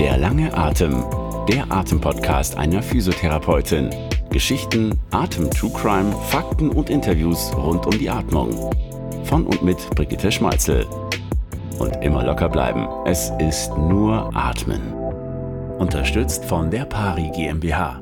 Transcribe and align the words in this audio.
Der 0.00 0.16
lange 0.16 0.56
Atem. 0.56 1.04
Der 1.46 1.70
Atempodcast 1.70 2.56
einer 2.56 2.82
Physiotherapeutin. 2.82 3.90
Geschichten, 4.30 4.98
Atem 5.10 5.50
True 5.50 5.70
Crime, 5.74 6.10
Fakten 6.30 6.70
und 6.70 6.88
Interviews 6.88 7.54
rund 7.54 7.84
um 7.84 7.98
die 7.98 8.08
Atmung. 8.08 8.74
Von 9.24 9.46
und 9.46 9.62
mit 9.62 9.76
Brigitte 9.90 10.32
Schmalzel. 10.32 10.86
Und 11.78 12.02
immer 12.02 12.24
locker 12.24 12.48
bleiben. 12.48 12.88
Es 13.04 13.30
ist 13.40 13.76
nur 13.76 14.34
Atmen. 14.34 14.80
Unterstützt 15.78 16.46
von 16.46 16.70
der 16.70 16.86
Pari 16.86 17.30
GmbH. 17.36 18.00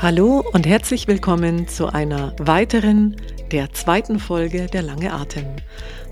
Hallo 0.00 0.44
und 0.52 0.66
herzlich 0.66 1.06
willkommen 1.06 1.68
zu 1.68 1.86
einer 1.86 2.34
weiteren, 2.40 3.14
der 3.52 3.72
zweiten 3.72 4.18
Folge 4.18 4.66
der 4.66 4.82
Lange 4.82 5.12
Atem. 5.12 5.46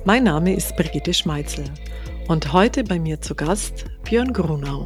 Mein 0.05 0.23
Name 0.23 0.55
ist 0.55 0.77
Brigitte 0.77 1.13
Schmeitzel 1.13 1.65
und 2.29 2.53
heute 2.53 2.85
bei 2.85 3.01
mir 3.01 3.21
zu 3.21 3.35
Gast 3.35 3.87
Björn 4.05 4.33
Grunau. 4.33 4.85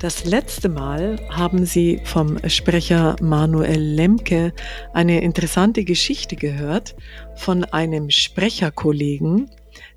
Das 0.00 0.26
letzte 0.26 0.68
Mal 0.68 1.18
haben 1.30 1.64
Sie 1.64 2.00
vom 2.04 2.38
Sprecher 2.50 3.16
Manuel 3.22 3.80
Lemke 3.80 4.52
eine 4.92 5.22
interessante 5.22 5.84
Geschichte 5.84 6.36
gehört 6.36 6.94
von 7.34 7.64
einem 7.64 8.10
Sprecherkollegen, 8.10 9.50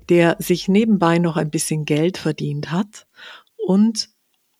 der 0.08 0.36
sich 0.38 0.68
nebenbei 0.68 1.18
noch 1.18 1.36
ein 1.36 1.50
bisschen 1.50 1.84
Geld 1.84 2.16
verdient 2.16 2.72
hat 2.72 3.06
und 3.58 4.08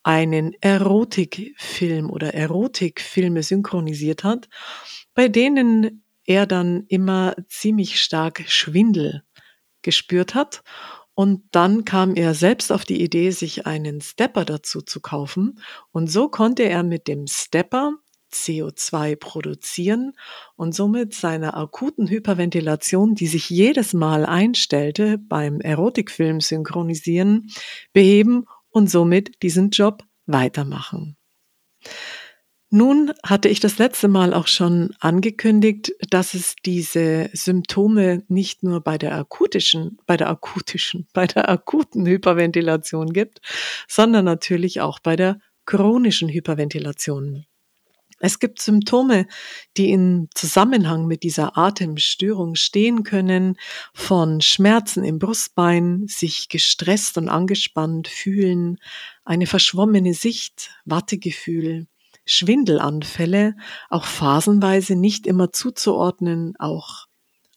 einen 0.02 0.52
Erotikfilm 0.60 2.10
oder 2.10 2.34
Erotikfilme 2.34 3.42
synchronisiert 3.42 4.24
hat, 4.24 4.50
bei 5.14 5.28
denen 5.28 6.04
er 6.26 6.46
dann 6.46 6.84
immer 6.88 7.34
ziemlich 7.48 8.02
stark 8.02 8.44
Schwindel 8.46 9.22
gespürt 9.80 10.34
hat 10.34 10.62
und 11.20 11.42
dann 11.50 11.84
kam 11.84 12.14
er 12.14 12.32
selbst 12.32 12.72
auf 12.72 12.86
die 12.86 13.02
Idee, 13.02 13.30
sich 13.30 13.66
einen 13.66 14.00
Stepper 14.00 14.46
dazu 14.46 14.80
zu 14.80 15.00
kaufen. 15.00 15.60
Und 15.92 16.10
so 16.10 16.30
konnte 16.30 16.62
er 16.62 16.82
mit 16.82 17.08
dem 17.08 17.26
Stepper 17.26 17.92
CO2 18.32 19.16
produzieren 19.16 20.14
und 20.56 20.74
somit 20.74 21.12
seine 21.12 21.52
akuten 21.52 22.08
Hyperventilation, 22.08 23.16
die 23.16 23.26
sich 23.26 23.50
jedes 23.50 23.92
Mal 23.92 24.24
einstellte 24.24 25.18
beim 25.18 25.60
Erotikfilm 25.60 26.40
synchronisieren, 26.40 27.50
beheben 27.92 28.46
und 28.70 28.88
somit 28.88 29.42
diesen 29.42 29.68
Job 29.68 30.04
weitermachen. 30.24 31.18
Nun 32.72 33.12
hatte 33.24 33.48
ich 33.48 33.58
das 33.58 33.78
letzte 33.78 34.06
Mal 34.06 34.32
auch 34.32 34.46
schon 34.46 34.94
angekündigt, 35.00 35.92
dass 36.08 36.34
es 36.34 36.54
diese 36.64 37.28
Symptome 37.32 38.22
nicht 38.28 38.62
nur 38.62 38.80
bei 38.80 38.96
der 38.96 39.16
akutischen, 39.16 39.98
bei 40.06 40.16
der 40.16 40.30
akutischen, 40.30 41.08
bei 41.12 41.26
der 41.26 41.48
akuten 41.48 42.06
Hyperventilation 42.06 43.12
gibt, 43.12 43.40
sondern 43.88 44.24
natürlich 44.24 44.80
auch 44.80 45.00
bei 45.00 45.16
der 45.16 45.40
chronischen 45.66 46.28
Hyperventilation. 46.28 47.44
Es 48.20 48.38
gibt 48.38 48.60
Symptome, 48.60 49.26
die 49.76 49.90
in 49.90 50.28
Zusammenhang 50.34 51.06
mit 51.06 51.24
dieser 51.24 51.58
Atemstörung 51.58 52.54
stehen 52.54 53.02
können, 53.02 53.56
von 53.94 54.42
Schmerzen 54.42 55.02
im 55.04 55.18
Brustbein, 55.18 56.06
sich 56.06 56.48
gestresst 56.48 57.18
und 57.18 57.28
angespannt 57.28 58.06
fühlen, 58.06 58.78
eine 59.24 59.46
verschwommene 59.46 60.14
Sicht, 60.14 60.70
Wattegefühl, 60.84 61.88
Schwindelanfälle 62.30 63.56
auch 63.88 64.04
phasenweise 64.04 64.96
nicht 64.96 65.26
immer 65.26 65.52
zuzuordnen, 65.52 66.54
auch 66.58 67.06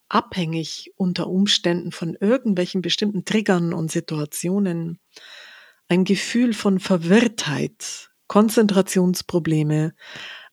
abhängig 0.10 0.92
unter 0.96 1.28
Umständen 1.28 1.92
von 1.92 2.16
irgendwelchen 2.20 2.82
bestimmten 2.82 3.26
Triggern 3.26 3.74
und 3.74 3.92
Situationen, 3.92 5.00
ein 5.88 6.04
Gefühl 6.04 6.54
von 6.54 6.80
Verwirrtheit, 6.80 8.12
Konzentrationsprobleme, 8.28 9.94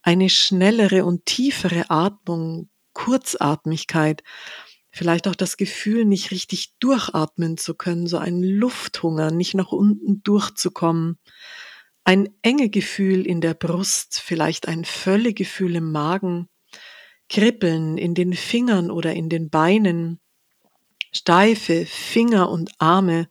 eine 0.01 0.29
schnellere 0.29 1.05
und 1.05 1.25
tiefere 1.25 1.89
Atmung, 1.89 2.69
Kurzatmigkeit, 2.93 4.23
vielleicht 4.91 5.27
auch 5.27 5.35
das 5.35 5.57
Gefühl, 5.57 6.05
nicht 6.05 6.31
richtig 6.31 6.75
durchatmen 6.79 7.57
zu 7.57 7.75
können, 7.75 8.07
so 8.07 8.17
ein 8.17 8.43
Lufthunger, 8.43 9.31
nicht 9.31 9.53
nach 9.53 9.71
unten 9.71 10.21
durchzukommen, 10.23 11.17
ein 12.03 12.29
enge 12.41 12.69
Gefühl 12.69 13.25
in 13.25 13.41
der 13.41 13.53
Brust, 13.53 14.19
vielleicht 14.19 14.67
ein 14.67 14.85
Völlegefühl 14.85 15.75
im 15.75 15.91
Magen, 15.91 16.47
Kribbeln 17.29 17.97
in 17.97 18.13
den 18.13 18.33
Fingern 18.33 18.91
oder 18.91 19.13
in 19.13 19.29
den 19.29 19.49
Beinen, 19.49 20.19
steife 21.13 21.85
Finger 21.85 22.49
und 22.49 22.71
Arme, 22.79 23.27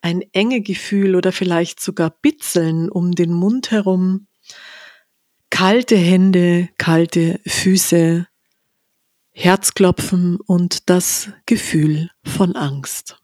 ein 0.00 0.22
enge 0.32 0.60
Gefühl 0.60 1.16
oder 1.16 1.32
vielleicht 1.32 1.80
sogar 1.80 2.10
Bitzeln 2.10 2.88
um 2.90 3.12
den 3.12 3.32
Mund 3.32 3.70
herum, 3.70 4.28
kalte 5.50 5.96
Hände, 5.96 6.68
kalte 6.78 7.40
Füße, 7.46 8.26
Herzklopfen 9.32 10.38
und 10.40 10.90
das 10.90 11.30
Gefühl 11.46 12.10
von 12.24 12.54
Angst. 12.54 13.18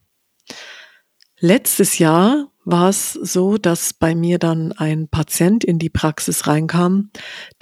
Letztes 1.38 1.98
Jahr 1.98 2.50
war 2.70 2.90
es 2.90 3.14
so, 3.14 3.56
dass 3.56 3.94
bei 3.94 4.14
mir 4.14 4.38
dann 4.38 4.72
ein 4.72 5.08
Patient 5.08 5.64
in 5.64 5.78
die 5.78 5.88
Praxis 5.88 6.46
reinkam, 6.46 7.10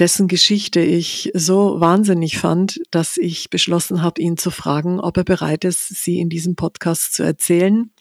dessen 0.01 0.27
Geschichte 0.27 0.81
ich 0.81 1.31
so 1.33 1.81
wahnsinnig 1.81 2.39
fand, 2.39 2.81
dass 2.91 3.17
ich 3.17 3.49
beschlossen 3.49 4.03
habe, 4.03 4.21
ihn 4.21 4.37
zu 4.37 4.51
fragen, 4.51 4.99
ob 4.99 5.17
er 5.17 5.23
bereit 5.23 5.65
ist, 5.65 5.89
sie 5.89 6.19
in 6.19 6.29
diesem 6.29 6.57
Podcast 6.57 7.15
zu 7.15 7.23
erzählen. 7.23 7.93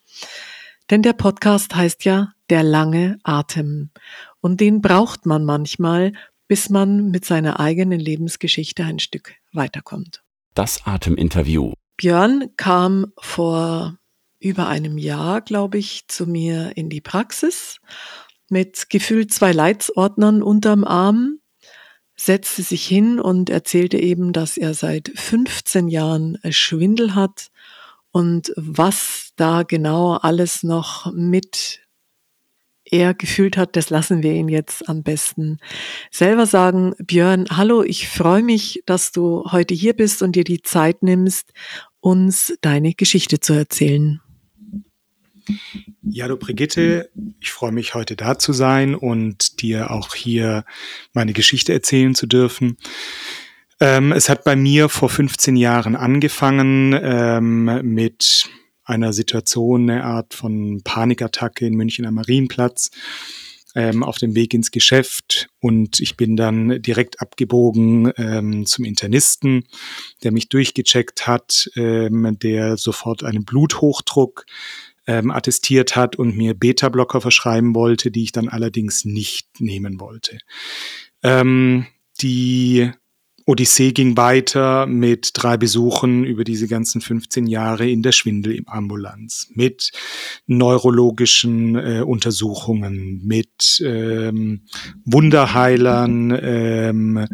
Denn 0.90 1.04
der 1.04 1.14
Podcast 1.14 1.76
heißt 1.76 2.06
ja 2.06 2.34
Der 2.50 2.64
lange 2.64 3.20
Atem. 3.24 3.92
Und 4.42 4.60
den 4.60 4.82
braucht 4.82 5.28
man 5.28 5.46
manchmal, 5.46 6.12
bis 6.48 6.72
man 6.72 7.12
mit 7.12 7.24
seiner 7.24 7.60
eigenen 7.60 8.00
Lebensgeschichte 8.00 8.84
ein 8.84 8.98
Stück 8.98 9.36
weiterkommt. 9.54 10.24
Das 10.56 10.88
Ateminterview. 10.88 11.74
Björn 11.98 12.50
kam 12.58 13.14
vor 13.20 14.00
über 14.46 14.68
einem 14.68 15.00
Jahr, 15.00 15.42
glaube 15.42 15.80
ich, 15.80 16.08
zu 16.08 16.28
mir 16.28 16.74
in 16.76 16.88
die 16.88 17.02
Praxis 17.02 17.80
mit 18.48 18.92
gefühlt 18.92 19.34
zwei 19.34 19.52
Leitsordnern 19.52 20.44
unterm 20.44 20.84
Arm, 20.84 21.40
setzte 22.16 22.62
sich 22.62 22.86
hin 22.86 23.20
und 23.20 23.50
erzählte 23.50 23.98
eben, 23.98 24.34
dass 24.34 24.56
er 24.56 24.76
seit 24.76 25.12
15 25.16 25.88
Jahren 25.88 26.38
Schwindel 26.52 27.16
hat 27.16 27.50
und 28.12 28.54
was 28.56 29.32
da 29.36 29.64
genau 29.64 30.14
alles 30.14 30.62
noch 30.62 31.12
mit 31.12 31.82
er 32.86 33.16
gefühlt 33.16 33.58
hat, 33.58 33.76
das 33.76 33.90
lassen 33.90 34.22
wir 34.22 34.34
ihn 34.34 34.48
jetzt 34.48 34.88
am 34.88 35.02
besten 35.02 35.58
selber 36.12 36.46
sagen. 36.46 36.94
Björn, 37.00 37.48
hallo, 37.50 37.82
ich 37.82 38.08
freue 38.08 38.44
mich, 38.44 38.84
dass 38.86 39.12
du 39.12 39.44
heute 39.52 39.74
hier 39.74 39.94
bist 39.94 40.22
und 40.22 40.36
dir 40.36 40.44
die 40.44 40.62
Zeit 40.62 41.02
nimmst, 41.02 41.52
uns 42.00 42.56
deine 42.62 42.94
Geschichte 42.94 43.40
zu 43.40 43.54
erzählen. 43.54 44.22
Ja, 46.02 46.26
hallo 46.26 46.38
Brigitte, 46.38 47.10
ich 47.40 47.52
freue 47.52 47.72
mich 47.72 47.94
heute 47.94 48.16
da 48.16 48.40
zu 48.40 48.54
sein 48.54 48.96
und 48.96 49.62
dir 49.62 49.92
auch 49.92 50.16
hier 50.16 50.66
meine 51.14 51.34
Geschichte 51.34 51.74
erzählen 51.74 52.16
zu 52.16 52.26
dürfen. 52.26 52.78
Ähm, 53.80 54.12
es 54.12 54.30
hat 54.30 54.44
bei 54.44 54.56
mir 54.56 54.90
vor 54.90 55.10
15 55.10 55.56
Jahren 55.56 55.96
angefangen 55.96 56.98
ähm, 57.00 57.82
mit 57.84 58.50
einer 58.84 59.14
Situation, 59.14 59.90
eine 59.90 60.04
Art 60.04 60.34
von 60.34 60.82
Panikattacke 60.84 61.66
in 61.68 61.76
München 61.76 62.06
am 62.06 62.16
Marienplatz 62.16 62.92
ähm, 63.76 64.04
auf 64.04 64.18
dem 64.18 64.36
Weg 64.36 64.54
ins 64.54 64.72
Geschäft 64.72 65.50
und 65.60 66.00
ich 66.00 66.16
bin 66.16 66.38
dann 66.38 66.82
direkt 66.82 67.22
abgebogen 67.22 68.12
ähm, 68.18 68.66
zum 68.66 68.86
Internisten, 68.86 69.66
der 70.24 70.32
mich 70.32 70.50
durchgecheckt 70.50 71.28
hat, 71.28 71.70
ähm, 71.76 72.38
der 72.42 72.78
sofort 72.78 73.24
einen 73.24 73.44
Bluthochdruck 73.44 74.46
ähm, 75.08 75.32
attestiert 75.32 75.96
hat 75.96 76.16
und 76.16 76.36
mir 76.36 76.54
Beta-Blocker 76.54 77.22
verschreiben 77.22 77.76
wollte, 77.76 78.12
die 78.12 78.24
ich 78.24 78.32
dann 78.32 78.50
allerdings 78.50 79.06
nicht 79.06 79.60
nehmen 79.60 80.00
wollte. 80.00 80.38
Ähm, 81.24 81.86
die 82.22 82.92
Odyssee 83.48 83.92
ging 83.92 84.18
weiter 84.18 84.88
mit 84.88 85.32
drei 85.34 85.56
Besuchen 85.56 86.24
über 86.24 86.44
diese 86.44 86.68
ganzen 86.68 87.00
15 87.00 87.46
Jahre 87.46 87.88
in 87.88 88.02
der 88.02 88.12
Schwindelambulanz, 88.12 89.52
mit 89.54 89.92
neurologischen 90.48 91.76
äh, 91.76 92.02
Untersuchungen, 92.02 93.22
mit 93.24 93.82
ähm, 93.86 94.62
Wunderheilern, 95.04 96.36
ähm, 96.42 97.28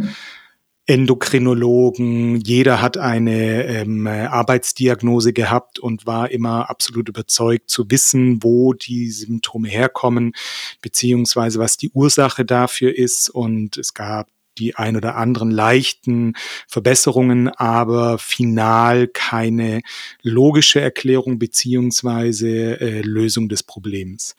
Endokrinologen, 0.87 2.37
jeder 2.41 2.81
hat 2.81 2.97
eine 2.97 3.65
ähm, 3.65 4.07
Arbeitsdiagnose 4.07 5.31
gehabt 5.31 5.79
und 5.79 6.05
war 6.05 6.31
immer 6.31 6.69
absolut 6.69 7.07
überzeugt 7.07 7.69
zu 7.69 7.89
wissen, 7.91 8.41
wo 8.41 8.73
die 8.73 9.09
Symptome 9.11 9.69
herkommen, 9.69 10.33
beziehungsweise 10.81 11.59
was 11.59 11.77
die 11.77 11.91
Ursache 11.91 12.45
dafür 12.45 12.97
ist. 12.97 13.29
Und 13.29 13.77
es 13.77 13.93
gab 13.93 14.27
die 14.57 14.75
ein 14.75 14.95
oder 14.95 15.15
anderen 15.15 15.51
leichten 15.51 16.33
Verbesserungen, 16.67 17.49
aber 17.49 18.17
final 18.17 19.07
keine 19.07 19.81
logische 20.21 20.81
Erklärung 20.81 21.39
beziehungsweise 21.39 22.81
äh, 22.81 23.01
Lösung 23.01 23.49
des 23.49 23.63
Problems. 23.63 24.35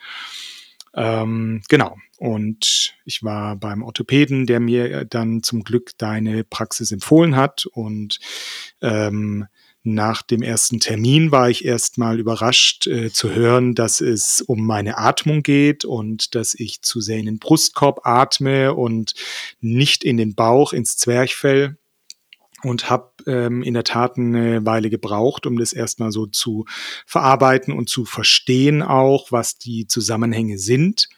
Ähm, 0.94 1.62
genau. 1.68 1.96
Und 2.22 2.94
ich 3.04 3.24
war 3.24 3.56
beim 3.56 3.82
Orthopäden, 3.82 4.46
der 4.46 4.60
mir 4.60 5.04
dann 5.04 5.42
zum 5.42 5.64
Glück 5.64 5.90
deine 5.98 6.44
Praxis 6.44 6.92
empfohlen 6.92 7.34
hat. 7.34 7.66
Und 7.66 8.20
ähm, 8.80 9.48
nach 9.82 10.22
dem 10.22 10.40
ersten 10.40 10.78
Termin 10.78 11.32
war 11.32 11.50
ich 11.50 11.64
erstmal 11.64 12.20
überrascht 12.20 12.86
äh, 12.86 13.10
zu 13.10 13.34
hören, 13.34 13.74
dass 13.74 14.00
es 14.00 14.40
um 14.40 14.64
meine 14.64 14.98
Atmung 14.98 15.42
geht 15.42 15.84
und 15.84 16.36
dass 16.36 16.54
ich 16.54 16.82
zu 16.82 17.00
sehr 17.00 17.18
in 17.18 17.26
den 17.26 17.40
Brustkorb 17.40 18.06
atme 18.06 18.72
und 18.72 19.14
nicht 19.60 20.04
in 20.04 20.16
den 20.16 20.36
Bauch, 20.36 20.72
ins 20.72 20.96
Zwerchfell 20.98 21.76
und 22.62 22.88
habe 22.88 23.10
ähm, 23.26 23.64
in 23.64 23.74
der 23.74 23.82
Tat 23.82 24.16
eine 24.16 24.64
Weile 24.64 24.90
gebraucht, 24.90 25.44
um 25.44 25.58
das 25.58 25.72
erstmal 25.72 26.12
so 26.12 26.26
zu 26.26 26.66
verarbeiten 27.04 27.74
und 27.74 27.88
zu 27.88 28.04
verstehen 28.04 28.80
auch, 28.80 29.32
was 29.32 29.58
die 29.58 29.88
Zusammenhänge 29.88 30.58
sind 30.58 31.08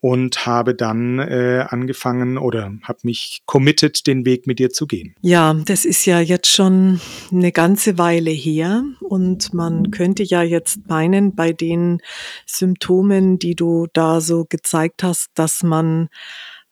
und 0.00 0.46
habe 0.46 0.74
dann 0.74 1.18
äh, 1.18 1.64
angefangen 1.68 2.38
oder 2.38 2.72
habe 2.82 2.98
mich 3.02 3.42
committed, 3.46 4.06
den 4.06 4.24
Weg 4.24 4.46
mit 4.46 4.58
dir 4.58 4.70
zu 4.70 4.86
gehen. 4.86 5.14
Ja, 5.22 5.54
das 5.54 5.84
ist 5.84 6.04
ja 6.06 6.20
jetzt 6.20 6.48
schon 6.48 7.00
eine 7.32 7.52
ganze 7.52 7.98
Weile 7.98 8.30
her 8.30 8.84
und 9.00 9.54
man 9.54 9.90
könnte 9.90 10.22
ja 10.22 10.42
jetzt 10.42 10.86
meinen, 10.88 11.34
bei 11.34 11.52
den 11.52 12.00
Symptomen, 12.44 13.38
die 13.38 13.54
du 13.54 13.86
da 13.92 14.20
so 14.20 14.44
gezeigt 14.44 15.02
hast, 15.02 15.30
dass 15.34 15.62
man 15.62 16.08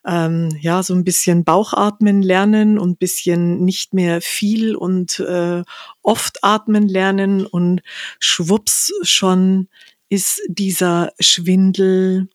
ähm, 0.06 0.50
ja 0.60 0.82
so 0.82 0.94
ein 0.94 1.04
bisschen 1.04 1.44
Bauchatmen 1.44 2.22
lernen 2.22 2.78
und 2.78 2.98
bisschen 2.98 3.64
nicht 3.64 3.94
mehr 3.94 4.20
viel 4.20 4.76
und 4.76 5.18
äh, 5.20 5.62
oft 6.02 6.44
atmen 6.44 6.88
lernen 6.88 7.46
und 7.46 7.82
schwupps 8.18 8.92
schon 9.02 9.68
ist 10.10 10.42
dieser 10.48 11.12
Schwindel 11.18 12.28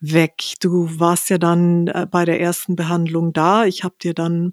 weg. 0.00 0.54
Du 0.60 0.98
warst 0.98 1.30
ja 1.30 1.38
dann 1.38 1.88
äh, 1.88 2.06
bei 2.10 2.24
der 2.24 2.40
ersten 2.40 2.76
Behandlung 2.76 3.32
da. 3.32 3.64
Ich 3.64 3.84
habe 3.84 3.94
dir 4.00 4.14
dann 4.14 4.52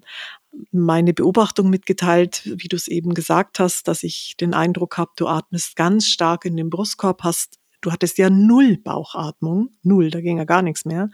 meine 0.70 1.12
Beobachtung 1.12 1.70
mitgeteilt, 1.70 2.42
wie 2.44 2.68
du 2.68 2.76
es 2.76 2.88
eben 2.88 3.14
gesagt 3.14 3.58
hast, 3.58 3.88
dass 3.88 4.02
ich 4.02 4.36
den 4.38 4.54
Eindruck 4.54 4.98
habe, 4.98 5.10
du 5.16 5.26
atmest 5.26 5.76
ganz 5.76 6.06
stark 6.06 6.44
in 6.44 6.56
den 6.56 6.70
Brustkorb, 6.70 7.24
hast 7.24 7.58
du 7.80 7.92
hattest 7.92 8.16
ja 8.18 8.30
null 8.30 8.78
Bauchatmung, 8.78 9.70
null, 9.82 10.10
da 10.10 10.20
ging 10.20 10.38
ja 10.38 10.44
gar 10.44 10.62
nichts 10.62 10.84
mehr. 10.84 11.10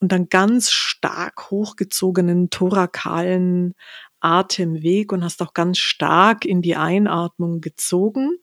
Und 0.00 0.12
dann 0.12 0.28
ganz 0.28 0.70
stark 0.70 1.50
hochgezogenen 1.50 2.50
thorakalen 2.50 3.74
Atemweg 4.20 5.12
und 5.12 5.24
hast 5.24 5.40
auch 5.40 5.54
ganz 5.54 5.78
stark 5.78 6.44
in 6.44 6.60
die 6.60 6.76
Einatmung 6.76 7.60
gezogen. 7.60 8.36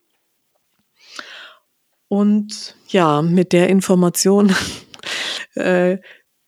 Und 2.08 2.76
ja, 2.88 3.22
mit 3.22 3.54
der 3.54 3.70
Information 3.70 4.56
äh, 5.56 5.98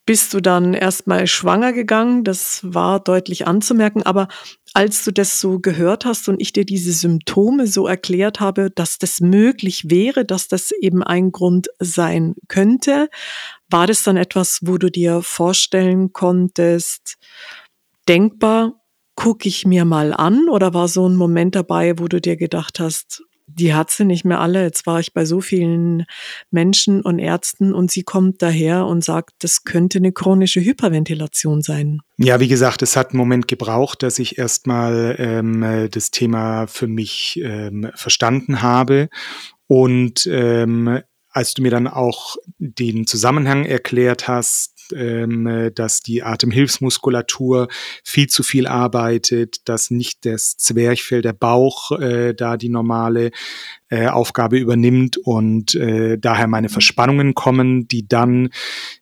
bist 0.07 0.33
du 0.33 0.39
dann 0.39 0.73
erstmal 0.73 1.27
schwanger 1.27 1.73
gegangen. 1.73 2.23
Das 2.23 2.61
war 2.63 3.01
deutlich 3.01 3.45
anzumerken. 3.45 4.03
Aber 4.03 4.29
als 4.73 5.03
du 5.03 5.11
das 5.11 5.41
so 5.41 5.59
gehört 5.59 6.05
hast 6.05 6.29
und 6.29 6.41
ich 6.41 6.53
dir 6.53 6.65
diese 6.65 6.93
Symptome 6.93 7.67
so 7.67 7.87
erklärt 7.87 8.39
habe, 8.39 8.71
dass 8.71 8.97
das 8.97 9.19
möglich 9.19 9.89
wäre, 9.89 10.23
dass 10.23 10.47
das 10.47 10.71
eben 10.71 11.03
ein 11.03 11.31
Grund 11.33 11.67
sein 11.79 12.35
könnte, 12.47 13.09
war 13.69 13.85
das 13.85 14.03
dann 14.03 14.15
etwas, 14.15 14.59
wo 14.63 14.77
du 14.77 14.89
dir 14.89 15.21
vorstellen 15.21 16.13
konntest, 16.13 17.17
denkbar, 18.07 18.81
gucke 19.15 19.49
ich 19.49 19.65
mir 19.65 19.83
mal 19.83 20.13
an? 20.13 20.47
Oder 20.47 20.73
war 20.73 20.87
so 20.87 21.07
ein 21.07 21.17
Moment 21.17 21.53
dabei, 21.53 21.99
wo 21.99 22.07
du 22.07 22.21
dir 22.21 22.37
gedacht 22.37 22.79
hast, 22.79 23.23
die 23.47 23.73
hat 23.73 23.89
sie 23.89 24.05
nicht 24.05 24.25
mehr 24.25 24.39
alle. 24.39 24.63
Jetzt 24.63 24.85
war 24.85 24.99
ich 24.99 25.13
bei 25.13 25.25
so 25.25 25.41
vielen 25.41 26.05
Menschen 26.51 27.01
und 27.01 27.17
Ärzten 27.17 27.73
und 27.73 27.89
sie 27.89 28.03
kommt 28.03 28.41
daher 28.41 28.85
und 28.85 29.03
sagt, 29.03 29.35
das 29.39 29.63
könnte 29.63 29.97
eine 29.97 30.11
chronische 30.11 30.61
Hyperventilation 30.61 31.61
sein. 31.61 32.01
Ja, 32.17 32.39
wie 32.39 32.47
gesagt, 32.47 32.81
es 32.81 32.95
hat 32.95 33.11
einen 33.11 33.17
Moment 33.17 33.47
gebraucht, 33.47 34.03
dass 34.03 34.19
ich 34.19 34.37
erstmal 34.37 35.15
ähm, 35.17 35.89
das 35.91 36.11
Thema 36.11 36.67
für 36.67 36.87
mich 36.87 37.39
ähm, 37.43 37.89
verstanden 37.95 38.61
habe. 38.61 39.09
Und 39.67 40.27
ähm, 40.31 41.01
als 41.29 41.53
du 41.53 41.61
mir 41.61 41.71
dann 41.71 41.87
auch 41.87 42.35
den 42.57 43.07
Zusammenhang 43.07 43.65
erklärt 43.65 44.27
hast, 44.27 44.76
ähm, 44.93 45.71
dass 45.73 46.01
die 46.01 46.23
Atemhilfsmuskulatur 46.23 47.67
viel 48.03 48.27
zu 48.27 48.43
viel 48.43 48.67
arbeitet, 48.67 49.67
dass 49.67 49.91
nicht 49.91 50.25
das 50.25 50.57
Zwerchfell, 50.57 51.21
der 51.21 51.33
Bauch 51.33 51.91
äh, 51.99 52.33
da 52.33 52.57
die 52.57 52.69
normale 52.69 53.31
äh, 53.89 54.07
Aufgabe 54.07 54.57
übernimmt 54.57 55.17
und 55.17 55.75
äh, 55.75 56.17
daher 56.17 56.47
meine 56.47 56.69
Verspannungen 56.69 57.33
kommen, 57.33 57.87
die 57.87 58.07
dann 58.07 58.49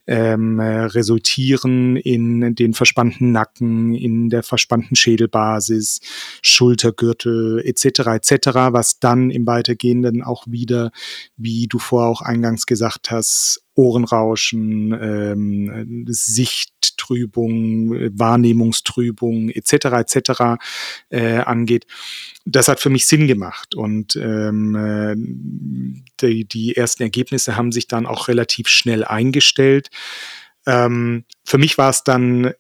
ähm, 0.07 0.59
äh, 0.59 0.81
resultieren 0.85 1.95
in 1.95 2.55
den 2.55 2.73
verspannten 2.73 3.31
Nacken, 3.31 3.93
in 3.95 4.29
der 4.29 4.43
verspannten 4.43 4.95
Schädelbasis, 4.95 6.01
Schultergürtel 6.41 7.61
etc. 7.65 7.99
etc., 8.07 8.47
was 8.71 8.99
dann 8.99 9.31
im 9.31 9.47
Weitergehenden 9.47 10.21
auch 10.21 10.45
wieder, 10.47 10.91
wie 11.35 11.67
du 11.67 11.79
vorher 11.79 12.09
auch 12.09 12.21
eingangs 12.21 12.65
gesagt 12.65 13.11
hast, 13.11 13.65
Ohrenrauschen, 13.75 14.97
ähm, 15.01 16.05
Sichttrübung, 16.07 17.91
Wahrnehmungstrübung 18.17 19.49
etc. 19.49 19.73
etc. 19.73 20.59
Äh, 21.09 21.39
angeht. 21.39 21.85
Das 22.45 22.67
hat 22.67 22.79
für 22.79 22.91
mich 22.91 23.07
Sinn 23.07 23.27
gemacht 23.27 23.73
und 23.73 24.15
ähm, 24.15 24.75
äh, 24.75 25.15
die, 26.21 26.45
die 26.45 26.75
ersten 26.75 27.03
Ergebnisse 27.03 27.55
haben 27.55 27.71
sich 27.71 27.87
dann 27.87 28.05
auch 28.05 28.27
relativ 28.27 28.67
schnell 28.67 29.03
eingestellt. 29.03 29.89
Ähm, 30.67 31.25
für 31.43 31.57
mich 31.57 31.77
war 31.77 31.89
es 31.89 32.03
dann 32.03 32.53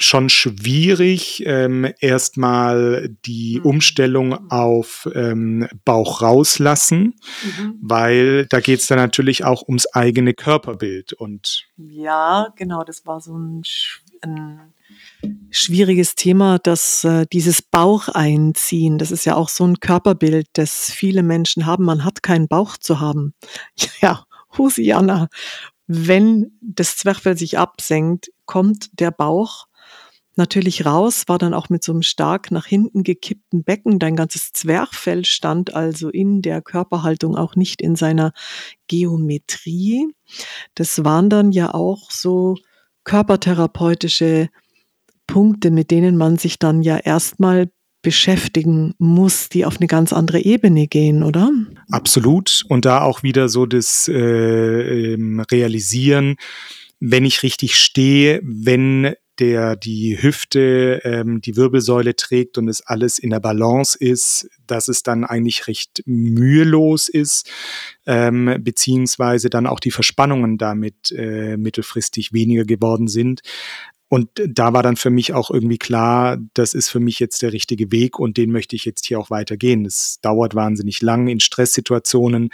schon 0.00 0.30
schwierig, 0.30 1.44
ähm, 1.46 1.92
erstmal 2.00 3.10
die 3.26 3.58
mhm. 3.58 3.66
Umstellung 3.66 4.50
auf 4.50 5.08
ähm, 5.14 5.68
Bauch 5.84 6.22
rauslassen, 6.22 7.14
mhm. 7.44 7.74
weil 7.82 8.46
da 8.46 8.60
geht 8.60 8.80
es 8.80 8.86
dann 8.86 8.98
natürlich 8.98 9.44
auch 9.44 9.62
ums 9.62 9.86
eigene 9.86 10.32
Körperbild. 10.32 11.12
Und 11.12 11.66
ja, 11.76 12.48
genau, 12.56 12.82
das 12.82 13.04
war 13.04 13.20
so 13.20 13.36
ein, 13.36 13.62
ein 14.22 14.72
schwieriges 15.50 16.14
Thema, 16.14 16.58
dass 16.58 17.04
äh, 17.04 17.26
dieses 17.32 17.62
Bauch 17.62 18.08
einziehen, 18.08 18.98
das 18.98 19.10
ist 19.10 19.24
ja 19.24 19.34
auch 19.34 19.48
so 19.48 19.64
ein 19.66 19.80
Körperbild, 19.80 20.46
das 20.52 20.90
viele 20.90 21.22
Menschen 21.22 21.66
haben. 21.66 21.84
Man 21.84 22.04
hat 22.04 22.22
keinen 22.22 22.48
Bauch 22.48 22.76
zu 22.76 23.00
haben. 23.00 23.34
Ja, 24.00 24.24
Hosianna. 24.56 25.28
Wenn 25.86 26.52
das 26.60 26.96
Zwerchfell 26.96 27.36
sich 27.36 27.58
absenkt, 27.58 28.30
kommt 28.46 28.88
der 28.98 29.10
Bauch 29.10 29.66
natürlich 30.36 30.86
raus, 30.86 31.24
war 31.26 31.38
dann 31.38 31.54
auch 31.54 31.68
mit 31.68 31.84
so 31.84 31.92
einem 31.92 32.02
stark 32.02 32.50
nach 32.50 32.66
hinten 32.66 33.02
gekippten 33.02 33.62
Becken. 33.64 33.98
Dein 33.98 34.16
ganzes 34.16 34.52
Zwerchfell 34.52 35.24
stand 35.24 35.74
also 35.74 36.08
in 36.08 36.42
der 36.42 36.62
Körperhaltung 36.62 37.36
auch 37.36 37.56
nicht 37.56 37.82
in 37.82 37.96
seiner 37.96 38.32
Geometrie. 38.86 40.06
Das 40.74 41.04
waren 41.04 41.28
dann 41.28 41.52
ja 41.52 41.74
auch 41.74 42.10
so 42.10 42.56
körpertherapeutische 43.04 44.48
Punkte, 45.32 45.70
mit 45.70 45.90
denen 45.90 46.16
man 46.16 46.36
sich 46.36 46.58
dann 46.58 46.82
ja 46.82 46.96
erstmal 46.96 47.70
beschäftigen 48.02 48.94
muss, 48.98 49.48
die 49.48 49.64
auf 49.64 49.76
eine 49.78 49.86
ganz 49.86 50.12
andere 50.12 50.40
Ebene 50.40 50.86
gehen, 50.86 51.22
oder? 51.22 51.50
Absolut. 51.90 52.64
Und 52.68 52.84
da 52.84 53.02
auch 53.02 53.22
wieder 53.22 53.48
so 53.48 53.66
das 53.66 54.08
äh, 54.08 55.12
ähm, 55.14 55.40
Realisieren, 55.40 56.36
wenn 56.98 57.24
ich 57.24 57.42
richtig 57.42 57.76
stehe, 57.76 58.40
wenn 58.42 59.14
der 59.38 59.74
die 59.74 60.22
Hüfte, 60.22 61.00
ähm, 61.02 61.40
die 61.40 61.56
Wirbelsäule 61.56 62.14
trägt 62.14 62.58
und 62.58 62.68
es 62.68 62.86
alles 62.86 63.18
in 63.18 63.30
der 63.30 63.40
Balance 63.40 63.96
ist, 63.98 64.48
dass 64.66 64.88
es 64.88 65.02
dann 65.02 65.24
eigentlich 65.24 65.66
recht 65.66 66.02
mühelos 66.04 67.08
ist, 67.08 67.50
ähm, 68.06 68.58
beziehungsweise 68.60 69.48
dann 69.48 69.66
auch 69.66 69.80
die 69.80 69.90
Verspannungen 69.90 70.58
damit 70.58 71.10
äh, 71.12 71.56
mittelfristig 71.56 72.34
weniger 72.34 72.64
geworden 72.64 73.08
sind. 73.08 73.40
Und 74.12 74.28
da 74.34 74.72
war 74.72 74.82
dann 74.82 74.96
für 74.96 75.10
mich 75.10 75.34
auch 75.34 75.52
irgendwie 75.52 75.78
klar, 75.78 76.36
das 76.54 76.74
ist 76.74 76.88
für 76.88 76.98
mich 76.98 77.20
jetzt 77.20 77.42
der 77.42 77.52
richtige 77.52 77.92
Weg 77.92 78.18
und 78.18 78.36
den 78.36 78.50
möchte 78.50 78.74
ich 78.74 78.84
jetzt 78.84 79.06
hier 79.06 79.20
auch 79.20 79.30
weitergehen. 79.30 79.86
Es 79.86 80.18
dauert 80.20 80.56
wahnsinnig 80.56 81.00
lang. 81.00 81.28
In 81.28 81.38
Stresssituationen 81.38 82.50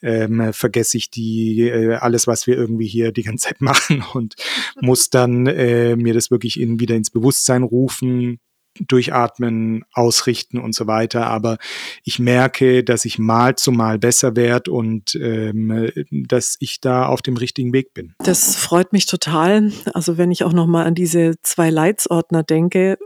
ähm, 0.00 0.54
vergesse 0.54 0.96
ich 0.96 1.10
die 1.10 1.68
äh, 1.68 1.96
alles, 1.96 2.26
was 2.26 2.46
wir 2.46 2.56
irgendwie 2.56 2.86
hier 2.86 3.12
die 3.12 3.22
ganze 3.22 3.48
Zeit 3.48 3.60
machen 3.60 4.02
und 4.14 4.36
muss 4.80 5.10
dann 5.10 5.46
äh, 5.46 5.94
mir 5.94 6.14
das 6.14 6.30
wirklich 6.30 6.58
in, 6.58 6.80
wieder 6.80 6.94
ins 6.94 7.10
Bewusstsein 7.10 7.64
rufen, 7.64 8.40
durchatmen, 8.80 9.84
ausrichten 9.92 10.58
und 10.58 10.74
so 10.74 10.86
weiter. 10.86 11.26
Aber 11.26 11.58
ich 12.02 12.18
merke, 12.18 12.84
dass 12.84 13.04
ich 13.04 13.18
mal 13.18 13.56
zu 13.56 13.72
mal 13.72 13.98
besser 13.98 14.36
werde 14.36 14.72
und 14.72 15.14
ähm, 15.14 15.90
dass 16.10 16.56
ich 16.60 16.80
da 16.80 17.06
auf 17.06 17.22
dem 17.22 17.36
richtigen 17.36 17.72
Weg 17.72 17.94
bin. 17.94 18.14
Das 18.18 18.56
freut 18.56 18.92
mich 18.92 19.06
total. 19.06 19.72
Also 19.92 20.18
wenn 20.18 20.30
ich 20.30 20.44
auch 20.44 20.52
noch 20.52 20.66
mal 20.66 20.84
an 20.84 20.94
diese 20.94 21.34
zwei 21.42 21.70
Leitsordner 21.70 22.42
denke, 22.42 22.98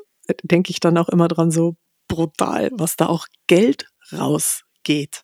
denke 0.42 0.70
ich 0.70 0.80
dann 0.80 0.98
auch 0.98 1.08
immer 1.08 1.28
dran 1.28 1.50
so 1.50 1.76
brutal, 2.08 2.70
was 2.72 2.96
da 2.96 3.06
auch 3.06 3.26
Geld 3.46 3.88
rausgeht, 4.12 5.22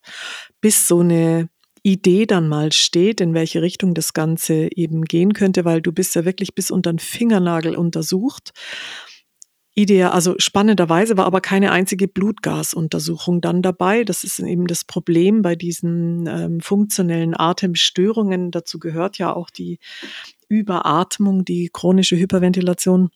bis 0.60 0.86
so 0.86 1.00
eine 1.00 1.48
Idee 1.86 2.24
dann 2.24 2.48
mal 2.48 2.72
steht, 2.72 3.20
in 3.20 3.34
welche 3.34 3.60
Richtung 3.60 3.92
das 3.92 4.14
Ganze 4.14 4.68
eben 4.74 5.04
gehen 5.04 5.34
könnte, 5.34 5.66
weil 5.66 5.82
du 5.82 5.92
bist 5.92 6.14
ja 6.14 6.24
wirklich 6.24 6.54
bis 6.54 6.70
unter 6.70 6.90
den 6.90 6.98
Fingernagel 6.98 7.76
untersucht. 7.76 8.52
Idee, 9.76 10.04
also 10.04 10.36
spannenderweise 10.38 11.16
war 11.16 11.26
aber 11.26 11.40
keine 11.40 11.72
einzige 11.72 12.06
Blutgasuntersuchung 12.06 13.40
dann 13.40 13.60
dabei. 13.60 14.04
Das 14.04 14.22
ist 14.22 14.38
eben 14.38 14.68
das 14.68 14.84
Problem 14.84 15.42
bei 15.42 15.56
diesen 15.56 16.28
ähm, 16.28 16.60
funktionellen 16.60 17.34
Atemstörungen. 17.36 18.52
Dazu 18.52 18.78
gehört 18.78 19.18
ja 19.18 19.34
auch 19.34 19.50
die 19.50 19.80
Überatmung, 20.48 21.44
die 21.44 21.70
chronische 21.72 22.16
Hyperventilation. 22.16 23.10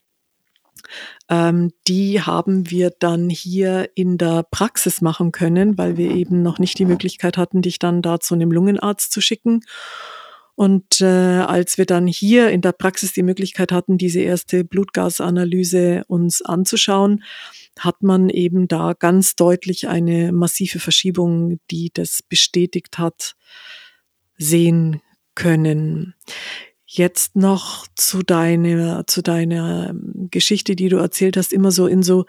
Ähm, 1.29 1.73
die 1.87 2.23
haben 2.23 2.71
wir 2.71 2.91
dann 2.91 3.31
hier 3.31 3.91
in 3.95 4.19
der 4.19 4.45
Praxis 4.51 5.01
machen 5.01 5.31
können, 5.31 5.79
weil 5.79 5.97
wir 5.97 6.11
eben 6.11 6.43
noch 6.43 6.59
nicht 6.59 6.79
die 6.79 6.87
Möglichkeit 6.87 7.37
hatten, 7.37 7.63
dich 7.63 7.79
dann 7.79 8.03
da 8.03 8.19
zu 8.19 8.35
einem 8.35 8.51
Lungenarzt 8.51 9.13
zu 9.13 9.21
schicken. 9.21 9.61
Und 10.59 11.01
äh, 11.01 11.05
als 11.05 11.79
wir 11.79 11.87
dann 11.87 12.09
hier 12.09 12.51
in 12.51 12.63
der 12.63 12.73
Praxis 12.73 13.13
die 13.13 13.23
Möglichkeit 13.23 13.71
hatten, 13.71 13.97
diese 13.97 14.19
erste 14.19 14.65
Blutgasanalyse 14.65 16.03
uns 16.09 16.43
anzuschauen, 16.43 17.23
hat 17.79 18.03
man 18.03 18.29
eben 18.29 18.67
da 18.67 18.95
ganz 18.95 19.37
deutlich 19.37 19.87
eine 19.87 20.33
massive 20.33 20.81
Verschiebung, 20.81 21.61
die 21.71 21.93
das 21.95 22.25
bestätigt 22.29 22.99
hat, 22.99 23.37
sehen 24.37 25.01
können. 25.37 26.15
Jetzt 26.87 27.37
noch 27.37 27.87
zu 27.95 28.25
deiner, 28.25 29.07
zu 29.07 29.23
deiner 29.23 29.91
ähm, 29.91 30.27
Geschichte, 30.33 30.75
die 30.75 30.89
du 30.89 30.97
erzählt 30.97 31.37
hast, 31.37 31.53
immer 31.53 31.71
so 31.71 31.87
in 31.87 32.03
so, 32.03 32.27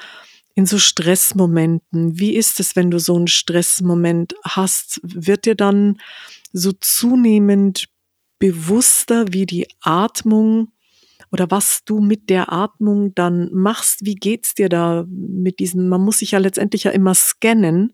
in 0.54 0.68
so 0.68 0.78
Stressmomenten. 0.78 2.20
Wie 2.20 2.36
ist 2.36 2.60
es, 2.60 2.76
wenn 2.76 2.92
du 2.92 3.00
so 3.00 3.16
einen 3.16 3.26
Stressmoment 3.26 4.36
hast? 4.44 5.00
Wird 5.02 5.46
dir 5.46 5.56
dann 5.56 5.98
so 6.54 6.74
zunehmend 6.74 7.90
bewusster, 8.40 9.26
wie 9.32 9.46
die 9.46 9.68
Atmung 9.82 10.72
oder 11.32 11.52
was 11.52 11.84
du 11.86 12.00
mit 12.00 12.30
der 12.30 12.52
Atmung 12.52 13.14
dann 13.14 13.50
machst. 13.54 14.06
Wie 14.06 14.16
geht's 14.16 14.56
dir 14.56 14.70
da 14.70 15.06
mit 15.08 15.60
diesen, 15.60 15.88
man 15.88 16.02
muss 16.02 16.20
sich 16.20 16.32
ja 16.32 16.40
letztendlich 16.40 16.86
ja 16.86 16.92
immer 16.92 17.14
scannen. 17.14 17.94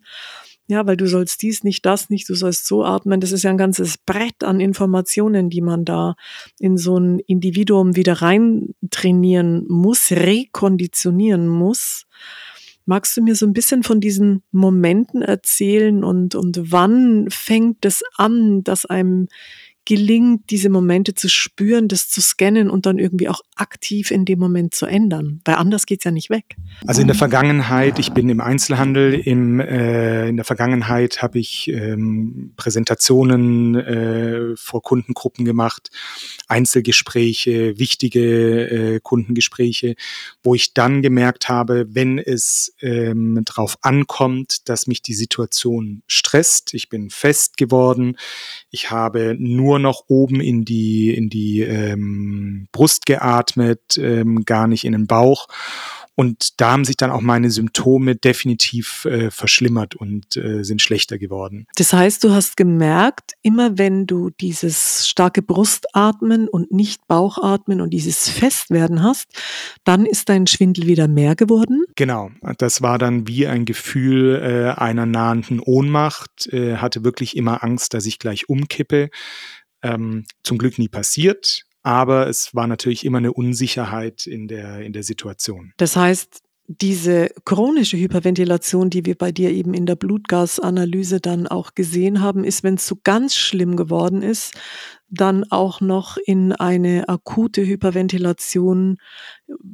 Ja, 0.67 0.87
weil 0.87 0.97
du 0.97 1.07
sollst 1.07 1.43
dies 1.43 1.63
nicht, 1.63 1.85
das 1.85 2.09
nicht, 2.09 2.27
du 2.27 2.33
sollst 2.33 2.65
so 2.65 2.83
atmen. 2.83 3.19
Das 3.19 3.31
ist 3.31 3.43
ja 3.43 3.51
ein 3.51 3.57
ganzes 3.57 3.99
Brett 3.99 4.43
an 4.43 4.59
Informationen, 4.59 5.51
die 5.51 5.61
man 5.61 5.85
da 5.85 6.15
in 6.57 6.77
so 6.77 6.97
ein 6.97 7.19
Individuum 7.19 7.95
wieder 7.95 8.13
rein 8.13 8.69
trainieren 8.89 9.65
muss, 9.67 10.11
rekonditionieren 10.11 11.47
muss. 11.47 12.07
Magst 12.87 13.15
du 13.15 13.21
mir 13.21 13.35
so 13.35 13.45
ein 13.45 13.53
bisschen 13.53 13.83
von 13.83 13.99
diesen 13.99 14.41
Momenten 14.51 15.21
erzählen 15.21 16.03
und, 16.03 16.33
und 16.33 16.71
wann 16.71 17.27
fängt 17.29 17.85
es 17.85 18.03
an, 18.15 18.63
dass 18.63 18.87
einem 18.87 19.27
gelingt, 19.85 20.49
diese 20.49 20.69
Momente 20.69 21.13
zu 21.13 21.29
spüren, 21.29 21.87
das 21.87 22.09
zu 22.09 22.19
scannen 22.21 22.69
und 22.69 22.85
dann 22.85 22.97
irgendwie 22.97 23.29
auch 23.29 23.41
aktiv 23.55 24.11
in 24.11 24.25
dem 24.25 24.39
Moment 24.39 24.73
zu 24.73 24.87
ändern. 24.87 25.41
Weil 25.45 25.55
anders 25.55 25.85
geht's 25.85 26.03
ja 26.03 26.11
nicht 26.11 26.29
weg. 26.29 26.55
Also 26.87 27.01
in 27.01 27.07
der 27.07 27.15
Vergangenheit, 27.15 27.99
ich 27.99 28.11
bin 28.11 28.27
im 28.29 28.41
Einzelhandel, 28.41 29.13
im, 29.13 29.59
äh, 29.59 30.27
in 30.27 30.35
der 30.35 30.45
Vergangenheit 30.45 31.21
habe 31.21 31.39
ich 31.39 31.67
ähm, 31.69 32.53
Präsentationen 32.57 33.75
äh, 33.75 34.55
vor 34.55 34.81
Kundengruppen 34.81 35.45
gemacht, 35.45 35.91
Einzelgespräche, 36.47 37.77
wichtige 37.77 38.95
äh, 38.95 38.99
Kundengespräche, 39.01 39.95
wo 40.43 40.55
ich 40.55 40.73
dann 40.73 41.01
gemerkt 41.01 41.47
habe, 41.47 41.85
wenn 41.89 42.17
es 42.17 42.73
ähm, 42.81 43.41
darauf 43.45 43.77
ankommt, 43.81 44.67
dass 44.67 44.87
mich 44.87 45.01
die 45.01 45.13
Situation 45.13 46.01
stresst, 46.07 46.73
ich 46.73 46.89
bin 46.89 47.09
fest 47.09 47.57
geworden, 47.57 48.17
ich 48.71 48.89
habe 48.89 49.35
nur 49.37 49.74
nur 49.75 49.79
noch 49.79 50.03
oben 50.07 50.39
in 50.39 50.63
die, 50.63 51.13
in 51.13 51.29
die 51.29 51.61
ähm, 51.61 52.67
Brust 52.71 53.05
geatmet, 53.05 53.97
ähm, 53.97 54.45
gar 54.45 54.67
nicht 54.67 54.85
in 54.85 54.93
den 54.93 55.07
Bauch. 55.07 55.47
Und 56.17 56.61
da 56.61 56.71
haben 56.71 56.85
sich 56.85 56.95
dann 56.95 57.11
auch 57.11 57.19
meine 57.19 57.51
Symptome 57.51 58.15
definitiv 58.15 59.03
äh, 59.03 59.29
verschlimmert 59.29 59.95
und 59.95 60.37
äh, 60.37 60.63
sind 60.63 60.81
schlechter 60.81 61.17
geworden. 61.17 61.67
Das 61.75 61.91
heißt, 61.91 62.23
du 62.23 62.31
hast 62.31 62.55
gemerkt, 62.55 63.33
immer 63.41 63.77
wenn 63.77 64.07
du 64.07 64.29
dieses 64.29 65.09
starke 65.09 65.41
Brustatmen 65.41 66.47
und 66.47 66.71
nicht 66.71 67.05
Bauchatmen 67.07 67.81
und 67.81 67.89
dieses 67.89 68.29
Festwerden 68.29 69.03
hast, 69.03 69.27
dann 69.83 70.05
ist 70.05 70.29
dein 70.29 70.47
Schwindel 70.47 70.87
wieder 70.87 71.09
mehr 71.09 71.35
geworden? 71.35 71.83
Genau. 71.95 72.31
Das 72.57 72.81
war 72.81 72.97
dann 72.97 73.27
wie 73.27 73.47
ein 73.47 73.65
Gefühl 73.65 74.41
äh, 74.41 74.79
einer 74.79 75.05
nahenden 75.05 75.59
Ohnmacht. 75.59 76.47
Äh, 76.53 76.77
hatte 76.77 77.03
wirklich 77.03 77.35
immer 77.35 77.61
Angst, 77.61 77.93
dass 77.93 78.05
ich 78.05 78.19
gleich 78.19 78.47
umkippe. 78.47 79.09
Ähm, 79.85 80.25
zum 80.43 80.57
Glück 80.57 80.79
nie 80.79 80.87
passiert, 80.87 81.63
aber 81.83 82.27
es 82.27 82.55
war 82.55 82.65
natürlich 82.65 83.05
immer 83.05 83.19
eine 83.19 83.33
Unsicherheit 83.33 84.25
in 84.25 84.47
der, 84.47 84.81
in 84.81 84.93
der 84.93 85.03
Situation. 85.03 85.73
Das 85.77 85.95
heißt, 85.95 86.41
diese 86.67 87.29
chronische 87.45 87.97
Hyperventilation, 87.97 88.89
die 88.89 89.05
wir 89.05 89.15
bei 89.15 89.31
dir 89.31 89.51
eben 89.51 89.73
in 89.73 89.85
der 89.85 89.95
Blutgasanalyse 89.95 91.19
dann 91.19 91.47
auch 91.47 91.75
gesehen 91.75 92.21
haben, 92.21 92.43
ist, 92.43 92.63
wenn 92.63 92.75
es 92.75 92.87
so 92.87 92.97
ganz 93.03 93.35
schlimm 93.35 93.75
geworden 93.75 94.23
ist, 94.23 94.53
dann 95.07 95.43
auch 95.51 95.81
noch 95.81 96.17
in 96.17 96.51
eine 96.53 97.07
akute 97.07 97.65
Hyperventilation 97.65 98.97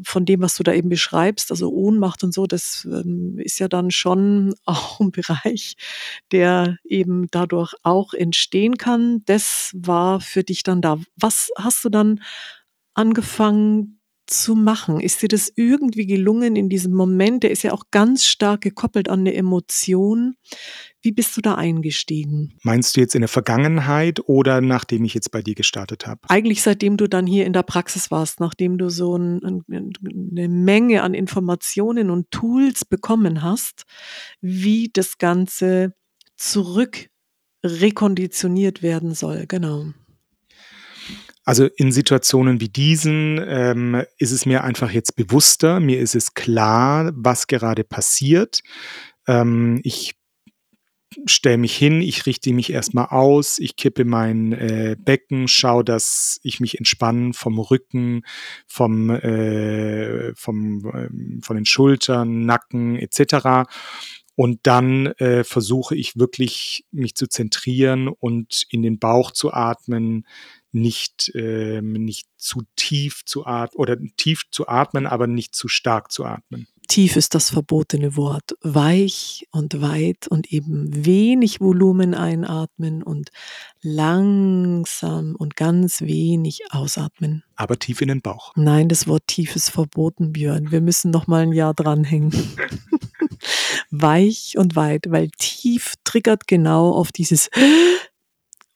von 0.03 0.25
dem, 0.25 0.41
was 0.41 0.55
du 0.55 0.63
da 0.63 0.73
eben 0.73 0.89
beschreibst, 0.89 1.51
also 1.51 1.71
Ohnmacht 1.71 2.23
und 2.25 2.33
so, 2.33 2.45
das 2.45 2.85
ähm, 2.91 3.37
ist 3.39 3.59
ja 3.59 3.69
dann 3.69 3.91
schon 3.91 4.53
auch 4.65 4.99
ein 4.99 5.11
Bereich, 5.11 5.75
der 6.31 6.77
eben 6.83 7.27
dadurch 7.31 7.73
auch 7.83 8.13
entstehen 8.13 8.77
kann. 8.77 9.23
Das 9.25 9.71
war 9.73 10.19
für 10.19 10.43
dich 10.43 10.63
dann 10.63 10.81
da. 10.81 10.99
Was 11.15 11.51
hast 11.57 11.85
du 11.85 11.89
dann 11.89 12.21
angefangen 12.93 14.00
zu 14.31 14.55
machen? 14.55 14.99
Ist 14.99 15.21
dir 15.21 15.27
das 15.27 15.51
irgendwie 15.55 16.07
gelungen 16.07 16.55
in 16.55 16.69
diesem 16.69 16.93
Moment? 16.93 17.43
Der 17.43 17.51
ist 17.51 17.63
ja 17.63 17.73
auch 17.73 17.85
ganz 17.91 18.25
stark 18.25 18.61
gekoppelt 18.61 19.09
an 19.09 19.21
eine 19.21 19.33
Emotion. 19.33 20.35
Wie 21.01 21.11
bist 21.11 21.35
du 21.35 21.41
da 21.41 21.55
eingestiegen? 21.55 22.53
Meinst 22.63 22.95
du 22.95 23.01
jetzt 23.01 23.15
in 23.15 23.21
der 23.21 23.27
Vergangenheit 23.27 24.19
oder 24.27 24.61
nachdem 24.61 25.03
ich 25.03 25.13
jetzt 25.13 25.31
bei 25.31 25.41
dir 25.41 25.55
gestartet 25.55 26.05
habe? 26.05 26.21
Eigentlich 26.29 26.61
seitdem 26.61 26.97
du 26.97 27.07
dann 27.07 27.25
hier 27.25 27.45
in 27.45 27.53
der 27.53 27.63
Praxis 27.63 28.11
warst, 28.11 28.39
nachdem 28.39 28.77
du 28.77 28.89
so 28.89 29.17
ein, 29.17 29.63
eine 29.69 30.49
Menge 30.49 31.01
an 31.01 31.13
Informationen 31.13 32.09
und 32.09 32.29
Tools 32.31 32.85
bekommen 32.85 33.41
hast, 33.41 33.83
wie 34.41 34.89
das 34.93 35.17
Ganze 35.17 35.93
zurück 36.37 37.07
rekonditioniert 37.63 38.81
werden 38.81 39.13
soll. 39.13 39.45
Genau. 39.47 39.93
Also 41.43 41.65
in 41.75 41.91
Situationen 41.91 42.61
wie 42.61 42.69
diesen 42.69 43.39
ähm, 43.43 44.03
ist 44.17 44.31
es 44.31 44.45
mir 44.45 44.63
einfach 44.63 44.91
jetzt 44.91 45.15
bewusster, 45.15 45.79
mir 45.79 45.99
ist 45.99 46.15
es 46.15 46.33
klar, 46.33 47.11
was 47.15 47.47
gerade 47.47 47.83
passiert. 47.83 48.61
Ähm, 49.27 49.79
ich 49.83 50.15
stelle 51.25 51.57
mich 51.57 51.75
hin, 51.75 52.01
ich 52.01 52.25
richte 52.25 52.53
mich 52.53 52.71
erstmal 52.71 53.07
aus, 53.07 53.59
ich 53.59 53.75
kippe 53.75 54.05
mein 54.05 54.53
äh, 54.53 54.95
Becken, 54.97 55.47
schaue, 55.47 55.83
dass 55.83 56.39
ich 56.43 56.59
mich 56.59 56.77
entspanne 56.77 57.33
vom 57.33 57.59
Rücken, 57.59 58.21
vom, 58.67 59.09
äh, 59.09 60.33
vom, 60.35 60.85
äh, 60.85 61.09
von 61.43 61.55
den 61.55 61.65
Schultern, 61.65 62.45
Nacken 62.45 62.97
etc. 62.97 63.69
Und 64.35 64.61
dann 64.63 65.07
äh, 65.17 65.43
versuche 65.43 65.95
ich 65.95 66.17
wirklich, 66.17 66.85
mich 66.91 67.15
zu 67.15 67.27
zentrieren 67.27 68.07
und 68.07 68.63
in 68.69 68.81
den 68.81 68.97
Bauch 68.97 69.31
zu 69.31 69.51
atmen, 69.53 70.25
nicht, 70.71 71.31
ähm, 71.35 71.93
nicht 71.93 72.27
zu 72.37 72.61
tief 72.75 73.23
zu 73.25 73.45
atmen 73.45 73.79
oder 73.79 73.97
tief 74.17 74.43
zu 74.51 74.67
atmen, 74.67 75.05
aber 75.05 75.27
nicht 75.27 75.55
zu 75.55 75.67
stark 75.67 76.11
zu 76.11 76.25
atmen. 76.25 76.67
Tief 76.87 77.15
ist 77.15 77.35
das 77.35 77.51
verbotene 77.51 78.17
Wort. 78.17 78.55
Weich 78.61 79.47
und 79.51 79.81
weit 79.81 80.27
und 80.27 80.51
eben 80.51 81.05
wenig 81.05 81.61
Volumen 81.61 82.13
einatmen 82.13 83.01
und 83.01 83.29
langsam 83.81 85.35
und 85.37 85.55
ganz 85.55 86.01
wenig 86.01 86.63
ausatmen. 86.71 87.43
Aber 87.55 87.79
tief 87.79 88.01
in 88.01 88.09
den 88.09 88.21
Bauch. 88.21 88.51
Nein, 88.55 88.89
das 88.89 89.07
Wort 89.07 89.23
tief 89.27 89.55
ist 89.55 89.69
verboten, 89.69 90.33
Björn. 90.33 90.71
Wir 90.71 90.81
müssen 90.81 91.11
noch 91.11 91.27
mal 91.27 91.43
ein 91.43 91.53
Jahr 91.53 91.73
dranhängen. 91.73 92.31
Weich 93.89 94.57
und 94.57 94.75
weit, 94.75 95.05
weil 95.09 95.29
tief 95.37 95.95
triggert 96.03 96.47
genau 96.47 96.91
auf 96.91 97.11
dieses 97.11 97.49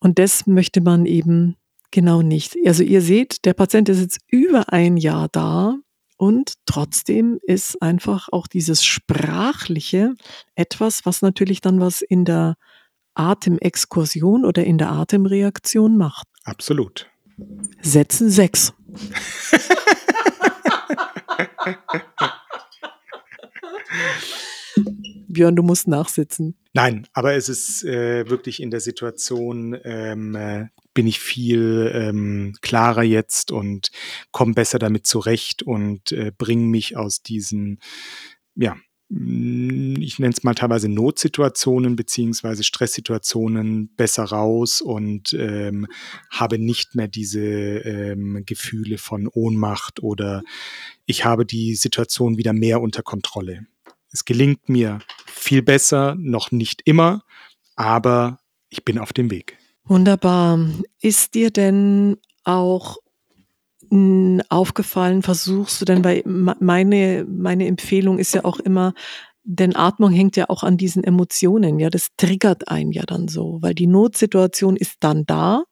und 0.06 0.20
das 0.20 0.46
möchte 0.46 0.82
man 0.82 1.08
eben 1.08 1.56
genau 1.92 2.22
nicht. 2.22 2.56
Also 2.66 2.84
ihr 2.84 3.02
seht, 3.02 3.46
der 3.46 3.54
Patient 3.54 3.90
ist 3.90 4.00
jetzt 4.02 4.20
über 4.28 4.72
ein 4.74 4.98
Jahr 4.98 5.28
da 5.32 5.76
und 6.18 6.54
trotzdem 6.66 7.40
ist 7.44 7.82
einfach 7.82 8.30
auch 8.32 8.48
dieses 8.48 8.84
Sprachliche 8.84 10.16
etwas, 10.56 11.06
was 11.06 11.22
natürlich 11.22 11.62
dann 11.62 11.80
was 11.80 12.02
in 12.02 12.26
der 12.26 12.56
Atemexkursion 13.16 14.46
oder 14.46 14.64
in 14.64 14.78
der 14.78 14.92
Atemreaktion 14.92 15.98
macht. 15.98 16.28
Absolut. 16.44 17.10
Sätzen 17.82 18.30
sechs. 18.30 18.74
Björn, 25.28 25.56
du 25.56 25.64
musst 25.64 25.88
nachsitzen. 25.88 26.56
Nein, 26.74 27.08
aber 27.14 27.34
es 27.36 27.50
ist 27.50 27.84
äh, 27.84 28.30
wirklich 28.30 28.62
in 28.62 28.72
der 28.72 28.80
Situation, 28.80 29.78
ähm, 29.84 30.36
äh, 30.36 30.68
bin 30.96 31.06
ich 31.06 31.20
viel 31.20 31.92
ähm, 31.94 32.56
klarer 32.62 33.04
jetzt 33.04 33.52
und 33.52 33.92
komme 34.32 34.56
besser 34.56 34.80
damit 34.80 35.06
zurecht 35.06 35.62
und 35.62 36.12
äh, 36.12 36.32
bringe 36.36 36.66
mich 36.66 36.98
aus 36.98 37.22
diesen, 37.22 37.80
ja, 38.56 38.76
hm, 39.12 39.98
ich 40.00 40.18
nenne 40.18 40.34
es 40.34 40.44
mal 40.44 40.56
teilweise 40.56 40.90
Notsituationen 40.90 41.96
beziehungsweise 41.96 42.64
Stresssituationen 42.64 43.94
besser 43.96 44.24
raus 44.24 44.82
und 44.82 45.34
ähm, 45.34 45.86
habe 46.32 46.58
nicht 46.58 46.96
mehr 46.96 47.08
diese 47.08 47.42
ähm, 47.42 48.44
Gefühle 48.46 48.98
von 48.98 49.28
Ohnmacht 49.28 50.02
oder 50.02 50.42
ich 51.06 51.24
habe 51.24 51.46
die 51.46 51.76
Situation 51.76 52.38
wieder 52.38 52.54
mehr 52.54 52.82
unter 52.82 53.04
Kontrolle. 53.04 53.68
Es 54.12 54.26
gelingt 54.26 54.70
mir 54.70 55.00
viel 55.28 55.62
besser, 55.62 56.16
noch 56.18 56.52
nicht 56.52 56.82
immer, 56.86 57.24
aber 57.76 58.40
ich 58.70 58.86
bin 58.86 58.98
auf 58.98 59.12
dem 59.12 59.30
Weg. 59.30 59.58
Wunderbar. 59.88 60.60
Ist 61.00 61.36
dir 61.36 61.52
denn 61.52 62.18
auch 62.44 62.98
aufgefallen? 64.50 65.22
Versuchst 65.22 65.80
du 65.82 65.86
denn, 65.86 66.04
weil 66.04 66.24
meine, 66.26 67.26
meine 67.30 67.68
Empfehlung 67.68 68.18
ist 68.18 68.34
ja 68.34 68.44
auch 68.44 68.60
immer, 68.60 68.94
denn 69.44 69.76
Atmung 69.76 70.12
hängt 70.12 70.38
ja 70.38 70.50
auch 70.50 70.64
an 70.64 70.76
diesen 70.78 71.04
Emotionen, 71.04 71.80
ja, 71.80 71.92
das 71.92 72.08
triggert 72.18 72.68
einen 72.68 72.92
ja 72.92 73.04
dann 73.04 73.28
so, 73.28 73.60
weil 73.62 73.76
die 73.76 73.86
Notsituation 73.86 74.76
ist 74.76 74.98
dann 75.02 75.26
da. 75.28 75.64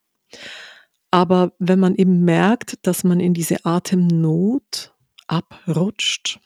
Aber 1.10 1.54
wenn 1.58 1.80
man 1.80 1.96
eben 1.96 2.24
merkt, 2.24 2.78
dass 2.84 3.04
man 3.04 3.20
in 3.20 3.34
diese 3.34 3.66
Atemnot 3.66 4.94
abrutscht, 5.28 6.40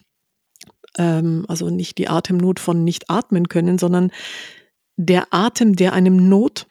ähm, 0.97 1.45
also 1.49 1.69
nicht 1.69 1.97
die 1.97 2.07
Atemnot 2.07 2.59
von 2.59 2.85
nicht 2.85 3.09
atmen 3.09 3.49
können, 3.49 3.77
sondern 3.77 4.11
der 4.95 5.27
Atem, 5.31 5.75
der 5.75 5.93
einem 5.93 6.29
Not 6.29 6.67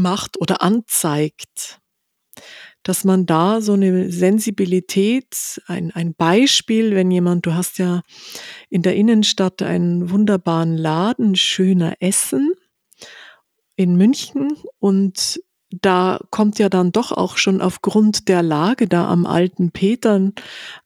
macht 0.00 0.40
oder 0.40 0.62
anzeigt, 0.62 1.80
dass 2.82 3.04
man 3.04 3.26
da 3.26 3.60
so 3.60 3.74
eine 3.74 4.10
Sensibilität, 4.10 5.62
ein, 5.66 5.90
ein 5.92 6.14
Beispiel, 6.14 6.94
wenn 6.94 7.10
jemand, 7.10 7.46
du 7.46 7.54
hast 7.54 7.78
ja 7.78 8.02
in 8.68 8.82
der 8.82 8.96
Innenstadt 8.96 9.62
einen 9.62 10.10
wunderbaren 10.10 10.76
Laden, 10.76 11.36
schöner 11.36 11.94
Essen 12.00 12.52
in 13.76 13.96
München 13.96 14.56
und 14.78 15.40
da 15.70 16.18
kommt 16.30 16.58
ja 16.58 16.68
dann 16.68 16.90
doch 16.90 17.12
auch 17.12 17.36
schon 17.36 17.60
aufgrund 17.60 18.28
der 18.28 18.42
Lage 18.42 18.88
da 18.88 19.08
am 19.08 19.24
alten 19.24 19.70
Petern 19.70 20.34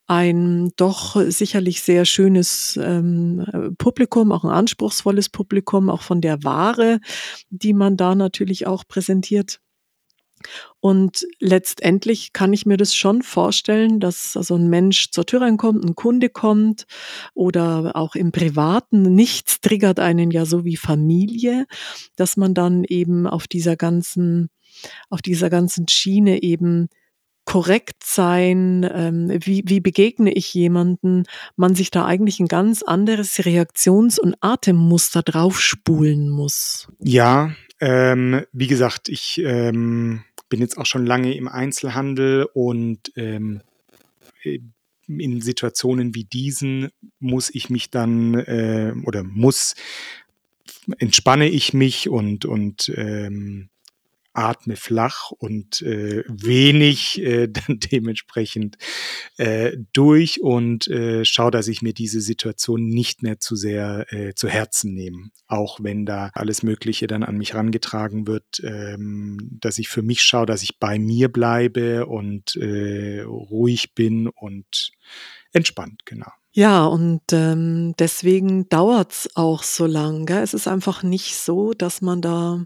ein 0.06 0.70
doch 0.76 1.20
sicherlich 1.30 1.82
sehr 1.82 2.04
schönes 2.04 2.78
ähm, 2.82 3.74
Publikum, 3.78 4.32
auch 4.32 4.44
ein 4.44 4.50
anspruchsvolles 4.50 5.30
Publikum, 5.30 5.88
auch 5.88 6.02
von 6.02 6.20
der 6.20 6.44
Ware, 6.44 7.00
die 7.50 7.72
man 7.72 7.96
da 7.96 8.14
natürlich 8.14 8.66
auch 8.66 8.84
präsentiert. 8.86 9.60
Und 10.80 11.26
letztendlich 11.40 12.32
kann 12.32 12.52
ich 12.52 12.66
mir 12.66 12.76
das 12.76 12.94
schon 12.94 13.22
vorstellen, 13.22 14.00
dass 14.00 14.36
also 14.36 14.56
ein 14.56 14.68
Mensch 14.68 15.10
zur 15.10 15.24
Tür 15.24 15.40
reinkommt, 15.40 15.84
ein 15.84 15.94
Kunde 15.94 16.28
kommt 16.28 16.84
oder 17.32 17.96
auch 17.96 18.14
im 18.14 18.32
Privaten. 18.32 19.14
Nichts 19.14 19.60
triggert 19.60 20.00
einen 20.00 20.30
ja 20.30 20.44
so 20.44 20.64
wie 20.64 20.76
Familie, 20.76 21.66
dass 22.16 22.36
man 22.36 22.52
dann 22.52 22.84
eben 22.84 23.26
auf 23.26 23.46
dieser 23.46 23.76
ganzen, 23.76 24.50
auf 25.08 25.22
dieser 25.22 25.48
ganzen 25.48 25.88
Schiene 25.88 26.42
eben 26.42 26.88
korrekt 27.44 28.04
sein, 28.04 28.88
ähm, 28.92 29.28
wie, 29.44 29.62
wie 29.66 29.80
begegne 29.80 30.32
ich 30.32 30.52
jemanden, 30.54 31.24
man 31.56 31.74
sich 31.74 31.90
da 31.90 32.06
eigentlich 32.06 32.40
ein 32.40 32.48
ganz 32.48 32.82
anderes 32.82 33.38
Reaktions- 33.40 34.18
und 34.18 34.36
Atemmuster 34.40 35.22
draufspulen 35.22 36.30
muss. 36.30 36.88
Ja, 37.00 37.54
ähm, 37.80 38.42
wie 38.52 38.66
gesagt, 38.66 39.08
ich 39.08 39.40
ähm, 39.44 40.24
bin 40.48 40.60
jetzt 40.60 40.78
auch 40.78 40.86
schon 40.86 41.04
lange 41.04 41.34
im 41.36 41.48
Einzelhandel 41.48 42.46
und 42.54 43.12
ähm, 43.16 43.60
äh, 44.42 44.60
in 45.06 45.42
Situationen 45.42 46.14
wie 46.14 46.24
diesen 46.24 46.88
muss 47.18 47.50
ich 47.54 47.68
mich 47.68 47.90
dann 47.90 48.34
äh, 48.34 48.94
oder 49.04 49.22
muss 49.22 49.74
entspanne 50.98 51.48
ich 51.48 51.74
mich 51.74 52.08
und 52.08 52.46
und 52.46 52.90
ähm, 52.94 53.68
atme 54.34 54.76
flach 54.76 55.30
und 55.30 55.80
äh, 55.82 56.24
wenig 56.28 57.22
äh, 57.22 57.48
dann 57.48 57.78
dementsprechend 57.78 58.76
äh, 59.36 59.76
durch 59.92 60.42
und 60.42 60.88
äh, 60.88 61.24
schaue, 61.24 61.50
dass 61.50 61.68
ich 61.68 61.82
mir 61.82 61.94
diese 61.94 62.20
Situation 62.20 62.86
nicht 62.86 63.22
mehr 63.22 63.38
zu 63.40 63.56
sehr 63.56 64.12
äh, 64.12 64.34
zu 64.34 64.48
Herzen 64.48 64.94
nehme. 64.94 65.30
Auch 65.46 65.78
wenn 65.82 66.04
da 66.04 66.30
alles 66.34 66.62
Mögliche 66.62 67.06
dann 67.06 67.22
an 67.22 67.38
mich 67.38 67.54
rangetragen 67.54 68.26
wird, 68.26 68.60
ähm, 68.62 69.38
dass 69.60 69.78
ich 69.78 69.88
für 69.88 70.02
mich 70.02 70.22
schaue, 70.22 70.46
dass 70.46 70.62
ich 70.62 70.78
bei 70.78 70.98
mir 70.98 71.28
bleibe 71.28 72.06
und 72.06 72.56
äh, 72.56 73.22
ruhig 73.22 73.94
bin 73.94 74.28
und 74.28 74.92
entspannt, 75.52 76.02
genau. 76.04 76.30
Ja, 76.56 76.84
und 76.86 77.20
ähm, 77.32 77.94
deswegen 77.98 78.68
dauert's 78.68 79.28
auch 79.34 79.64
so 79.64 79.86
lang. 79.86 80.24
Gell? 80.24 80.40
Es 80.40 80.54
ist 80.54 80.68
einfach 80.68 81.02
nicht 81.02 81.34
so, 81.34 81.72
dass 81.72 82.00
man 82.00 82.22
da, 82.22 82.64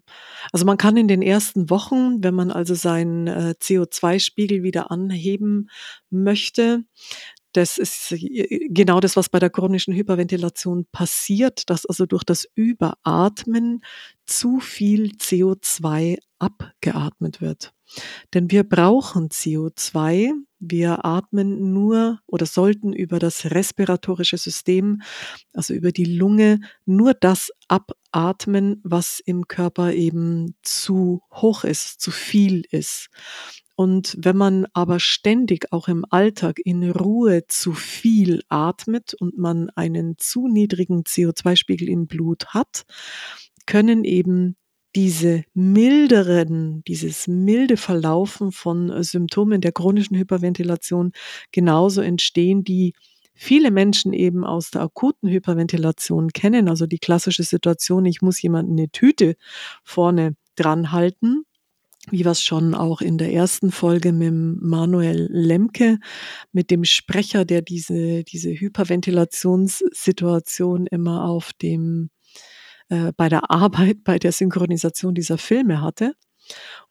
also 0.53 0.67
man 0.67 0.77
kann 0.77 0.99
in 0.99 1.09
den 1.09 1.23
ersten 1.23 1.71
Wochen, 1.71 2.23
wenn 2.23 2.35
man 2.35 2.51
also 2.51 2.75
seinen 2.75 3.29
äh, 3.29 3.55
CO2-Spiegel 3.59 4.63
wieder 4.63 4.91
anheben 4.91 5.71
möchte, 6.11 6.85
das 7.59 7.77
ist 7.77 8.15
genau 8.69 9.01
das, 9.01 9.17
was 9.17 9.29
bei 9.29 9.41
der 9.41 9.51
chronischen 9.51 9.93
Hyperventilation 9.93 10.87
passiert, 10.93 11.69
dass 11.69 11.87
also 11.87 12.07
durch 12.07 12.23
das 12.23 12.47
Überatmen 12.55 13.83
zu 14.27 14.61
viel 14.61 15.13
CO2 15.19 16.19
abgeatmet 16.39 17.41
wird. 17.41 17.73
Denn 18.33 18.51
wir 18.53 18.63
brauchen 18.63 19.29
CO2. 19.29 20.33
Wir 20.61 21.05
atmen 21.05 21.73
nur 21.73 22.21
oder 22.27 22.47
sollten 22.47 22.93
über 22.93 23.19
das 23.19 23.47
respiratorische 23.47 24.39
System, 24.39 25.03
also 25.53 25.75
über 25.75 25.91
die 25.91 26.05
Lunge, 26.05 26.61
nur 26.85 27.15
das 27.15 27.51
abatmen, 27.67 28.81
was 28.85 29.21
im 29.25 29.49
Körper 29.49 29.93
eben 29.95 30.55
zu 30.63 31.23
hoch 31.33 31.65
ist, 31.65 32.01
zu 32.01 32.13
viel 32.13 32.63
ist. 32.71 33.09
Und 33.81 34.17
wenn 34.19 34.37
man 34.37 34.67
aber 34.73 34.99
ständig 34.99 35.73
auch 35.73 35.87
im 35.87 36.05
Alltag 36.11 36.59
in 36.65 36.91
Ruhe 36.91 37.47
zu 37.47 37.75
viel 37.75 38.43
atmet 38.49 39.15
und 39.15 39.39
man 39.39 39.71
einen 39.71 40.19
zu 40.19 40.49
niedrigen 40.49 41.05
CO2-Spiegel 41.05 41.89
im 41.89 42.09
Blut 42.09 42.47
hat, 42.47 42.87
können 43.67 44.03
eben 44.03 44.57
diese 44.97 45.45
milderen, 45.55 46.83
dieses 46.89 47.29
milde 47.29 47.77
Verlaufen 47.77 48.51
von 48.51 48.91
äh, 48.91 49.05
Symptomen 49.05 49.61
der 49.61 49.71
chronischen 49.71 50.17
Hyperventilation 50.17 51.13
genauso 51.53 52.01
entstehen, 52.01 52.65
die 52.65 52.95
viele 53.33 53.71
Menschen 53.71 54.13
eben 54.13 54.45
aus 54.45 54.73
der 54.73 54.83
akuten 54.83 55.29
Hyperventilation 55.29 56.31
kennen. 56.31 56.69
Also 56.69 56.89
die 56.89 56.99
klassische 56.99 57.45
Situation, 57.45 58.07
ich 58.07 58.23
muss 58.23 58.43
jemanden 58.43 58.73
eine 58.73 58.89
Tüte 58.91 59.37
vorne 59.85 60.35
dran 60.57 60.91
halten 60.91 61.45
wie 62.11 62.25
wir 62.25 62.33
es 62.33 62.43
schon 62.43 62.75
auch 62.75 63.01
in 63.01 63.19
der 63.19 63.33
ersten 63.33 63.71
Folge 63.71 64.13
mit 64.13 64.33
Manuel 64.33 65.29
Lemke, 65.31 65.99
mit 66.53 66.71
dem 66.71 66.85
Sprecher, 66.85 67.45
der 67.45 67.63
diese, 67.63 68.25
diese 68.25 68.51
Hyperventilationssituation 68.51 70.87
immer 70.87 71.25
auf 71.25 71.53
dem 71.55 72.11
äh, 72.89 73.13
bei 73.17 73.29
der 73.29 73.51
Arbeit, 73.51 74.05
bei 74.05 74.19
der 74.19 74.33
Synchronisation 74.33 75.15
dieser 75.15 75.39
Filme 75.39 75.81
hatte. 75.83 76.15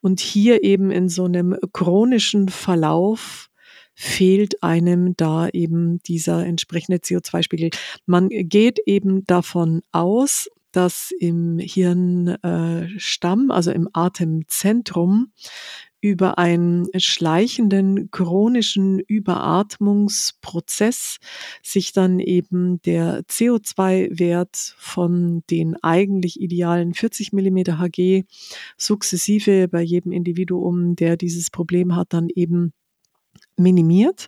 Und 0.01 0.19
hier 0.19 0.63
eben 0.63 0.91
in 0.91 1.09
so 1.09 1.25
einem 1.25 1.57
chronischen 1.73 2.49
Verlauf 2.49 3.49
fehlt 3.95 4.61
einem 4.61 5.17
da 5.17 5.49
eben 5.49 5.97
dieser 6.03 6.45
entsprechende 6.45 6.99
CO2-Spiegel. 6.99 7.71
Man 8.05 8.29
geht 8.29 8.77
eben 8.85 9.25
davon 9.25 9.81
aus, 9.91 10.47
dass 10.77 11.09
im 11.19 11.57
Hirnstamm, 11.57 13.49
also 13.49 13.71
im 13.71 13.89
Atemzentrum, 13.93 15.31
über 16.01 16.37
einen 16.37 16.87
schleichenden 16.95 18.11
chronischen 18.11 18.99
Überatmungsprozess 18.99 21.17
sich 21.63 21.93
dann 21.93 22.19
eben 22.19 22.79
der 22.83 23.23
CO2-Wert 23.23 24.75
von 24.77 25.41
den 25.49 25.75
eigentlich 25.81 26.39
idealen 26.39 26.93
40 26.93 27.33
Millimeter 27.33 27.79
Hg 27.79 28.25
sukzessive 28.77 29.67
bei 29.67 29.81
jedem 29.81 30.11
Individuum, 30.11 30.95
der 30.95 31.17
dieses 31.17 31.49
Problem 31.49 31.95
hat, 31.95 32.13
dann 32.13 32.29
eben 32.29 32.71
minimiert 33.57 34.27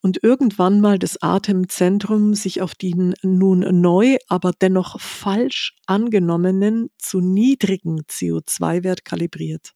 und 0.00 0.22
irgendwann 0.22 0.80
mal 0.80 0.98
das 0.98 1.22
Atemzentrum 1.22 2.34
sich 2.34 2.62
auf 2.62 2.74
den 2.74 3.14
nun 3.22 3.60
neu, 3.80 4.16
aber 4.28 4.52
dennoch 4.60 5.00
falsch 5.00 5.74
angenommenen 5.86 6.90
zu 6.98 7.20
niedrigen 7.20 8.02
CO2-Wert 8.02 9.04
kalibriert. 9.04 9.74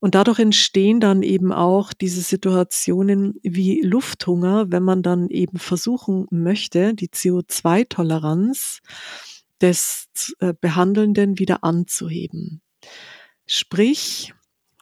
Und 0.00 0.14
dadurch 0.14 0.38
entstehen 0.38 0.98
dann 0.98 1.22
eben 1.22 1.52
auch 1.52 1.92
diese 1.92 2.22
Situationen 2.22 3.38
wie 3.42 3.82
Lufthunger, 3.82 4.72
wenn 4.72 4.82
man 4.82 5.02
dann 5.02 5.28
eben 5.28 5.58
versuchen 5.58 6.26
möchte, 6.30 6.94
die 6.94 7.08
CO2-Toleranz 7.08 8.80
des 9.60 10.08
äh, 10.38 10.54
Behandelnden 10.58 11.38
wieder 11.38 11.62
anzuheben. 11.64 12.62
Sprich, 13.44 14.32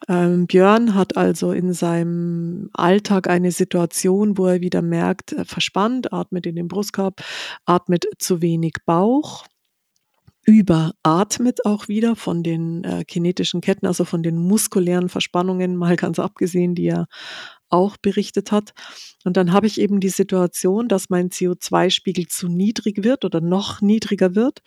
ähm, 0.07 0.47
Björn 0.47 0.95
hat 0.95 1.17
also 1.17 1.53
in 1.53 1.73
seinem 1.73 2.71
Alltag 2.73 3.29
eine 3.29 3.51
Situation, 3.51 4.39
wo 4.39 4.47
er 4.47 4.61
wieder 4.61 4.83
merkt, 4.83 5.33
er 5.33 5.45
verspannt, 5.45 6.13
atmet 6.13 6.47
in 6.47 6.57
den 6.57 6.69
Brustkorb, 6.69 7.23
atmet 7.65 8.07
zu 8.19 8.41
wenig 8.41 8.75
Bauch, 8.87 9.45
überatmet 10.45 11.67
auch 11.67 11.89
wieder 11.89 12.17
von 12.17 12.43
den 12.43 12.85
äh, 12.85 13.05
kinetischen 13.05 13.61
Ketten, 13.61 13.87
also 13.87 14.05
von 14.05 14.23
den 14.23 14.39
muskulären 14.39 15.09
Verspannungen, 15.09 15.77
mal 15.77 15.97
ganz 15.97 16.19
abgesehen, 16.19 16.75
die 16.75 16.87
er 16.87 17.07
auch 17.71 17.97
berichtet 17.97 18.53
hat. 18.53 18.73
Und 19.25 19.37
dann 19.37 19.53
habe 19.53 19.67
ich 19.67 19.81
eben 19.81 20.01
die 20.01 20.09
Situation, 20.09 20.89
dass 20.89 21.11
mein 21.11 21.31
CO2-Spiegel 21.31 22.27
zu 22.27 22.49
niedrig 22.49 23.05
wird 23.05 23.25
oder 23.25 23.41
noch 23.41 23.81
niedriger 23.81 24.35
wird. 24.35 24.61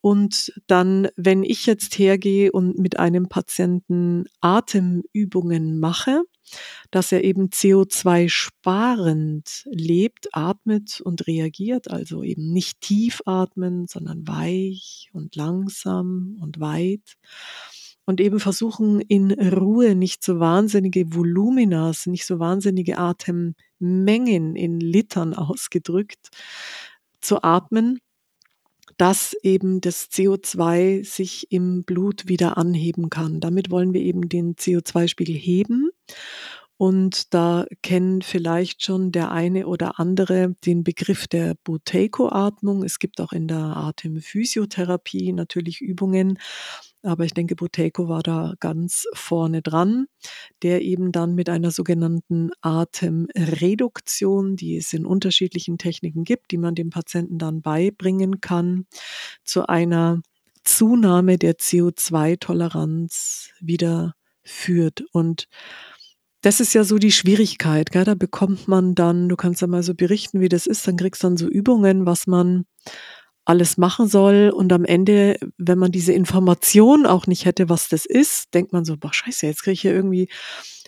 Und 0.00 0.52
dann, 0.66 1.08
wenn 1.16 1.42
ich 1.42 1.66
jetzt 1.66 1.98
hergehe 1.98 2.52
und 2.52 2.78
mit 2.78 2.98
einem 2.98 3.28
Patienten 3.28 4.26
Atemübungen 4.40 5.78
mache, 5.78 6.22
dass 6.90 7.12
er 7.12 7.24
eben 7.24 7.48
CO2 7.48 8.28
sparend 8.28 9.64
lebt, 9.66 10.28
atmet 10.32 11.00
und 11.00 11.26
reagiert, 11.26 11.90
also 11.90 12.22
eben 12.22 12.52
nicht 12.52 12.80
tief 12.80 13.20
atmen, 13.26 13.86
sondern 13.86 14.26
weich 14.26 15.10
und 15.12 15.36
langsam 15.36 16.38
und 16.40 16.60
weit 16.60 17.16
und 18.08 18.22
eben 18.22 18.40
versuchen 18.40 19.02
in 19.02 19.32
Ruhe 19.32 19.94
nicht 19.94 20.24
so 20.24 20.40
wahnsinnige 20.40 21.14
Voluminas, 21.14 22.06
nicht 22.06 22.24
so 22.24 22.38
wahnsinnige 22.38 22.96
Atemmengen 22.96 24.56
in 24.56 24.80
Litern 24.80 25.34
ausgedrückt 25.34 26.30
zu 27.20 27.42
atmen, 27.42 27.98
dass 28.96 29.34
eben 29.42 29.82
das 29.82 30.10
CO2 30.10 31.04
sich 31.04 31.52
im 31.52 31.84
Blut 31.84 32.28
wieder 32.28 32.56
anheben 32.56 33.10
kann. 33.10 33.40
Damit 33.40 33.70
wollen 33.70 33.92
wir 33.92 34.00
eben 34.00 34.30
den 34.30 34.54
CO2-Spiegel 34.54 35.36
heben. 35.36 35.90
Und 36.78 37.34
da 37.34 37.66
kennen 37.82 38.22
vielleicht 38.22 38.84
schon 38.84 39.12
der 39.12 39.32
eine 39.32 39.66
oder 39.66 40.00
andere 40.00 40.54
den 40.64 40.82
Begriff 40.82 41.26
der 41.26 41.56
Buteco-Atmung. 41.62 42.84
Es 42.84 43.00
gibt 43.00 43.20
auch 43.20 43.32
in 43.32 43.48
der 43.48 43.58
Atemphysiotherapie 43.58 45.32
natürlich 45.32 45.82
Übungen, 45.82 46.38
aber 47.02 47.24
ich 47.24 47.34
denke, 47.34 47.54
Boteco 47.54 48.08
war 48.08 48.22
da 48.22 48.54
ganz 48.60 49.06
vorne 49.14 49.62
dran, 49.62 50.06
der 50.62 50.82
eben 50.82 51.12
dann 51.12 51.34
mit 51.34 51.48
einer 51.48 51.70
sogenannten 51.70 52.50
Atemreduktion, 52.60 54.56
die 54.56 54.76
es 54.76 54.92
in 54.92 55.06
unterschiedlichen 55.06 55.78
Techniken 55.78 56.24
gibt, 56.24 56.50
die 56.50 56.58
man 56.58 56.74
dem 56.74 56.90
Patienten 56.90 57.38
dann 57.38 57.62
beibringen 57.62 58.40
kann, 58.40 58.86
zu 59.44 59.66
einer 59.66 60.20
Zunahme 60.64 61.38
der 61.38 61.54
CO2-Toleranz 61.54 63.50
wieder 63.60 64.14
führt. 64.42 65.04
Und 65.12 65.48
das 66.42 66.60
ist 66.60 66.74
ja 66.74 66.84
so 66.84 66.98
die 66.98 67.12
Schwierigkeit. 67.12 67.90
Gell? 67.90 68.04
Da 68.04 68.14
bekommt 68.14 68.68
man 68.68 68.94
dann, 68.94 69.28
du 69.28 69.36
kannst 69.36 69.60
ja 69.60 69.66
mal 69.66 69.82
so 69.82 69.94
berichten, 69.94 70.40
wie 70.40 70.48
das 70.48 70.66
ist, 70.66 70.86
dann 70.86 70.96
kriegst 70.96 71.22
du 71.22 71.28
dann 71.28 71.36
so 71.36 71.48
Übungen, 71.48 72.06
was 72.06 72.26
man 72.26 72.64
alles 73.48 73.78
machen 73.78 74.08
soll. 74.08 74.52
Und 74.54 74.72
am 74.72 74.84
Ende, 74.84 75.38
wenn 75.56 75.78
man 75.78 75.90
diese 75.90 76.12
Information 76.12 77.06
auch 77.06 77.26
nicht 77.26 77.46
hätte, 77.46 77.68
was 77.68 77.88
das 77.88 78.04
ist, 78.04 78.54
denkt 78.54 78.72
man 78.72 78.84
so, 78.84 78.96
boah, 78.96 79.12
scheiße, 79.12 79.46
jetzt 79.46 79.62
kriege 79.62 79.72
ich 79.72 79.80
hier 79.80 79.94
irgendwie 79.94 80.28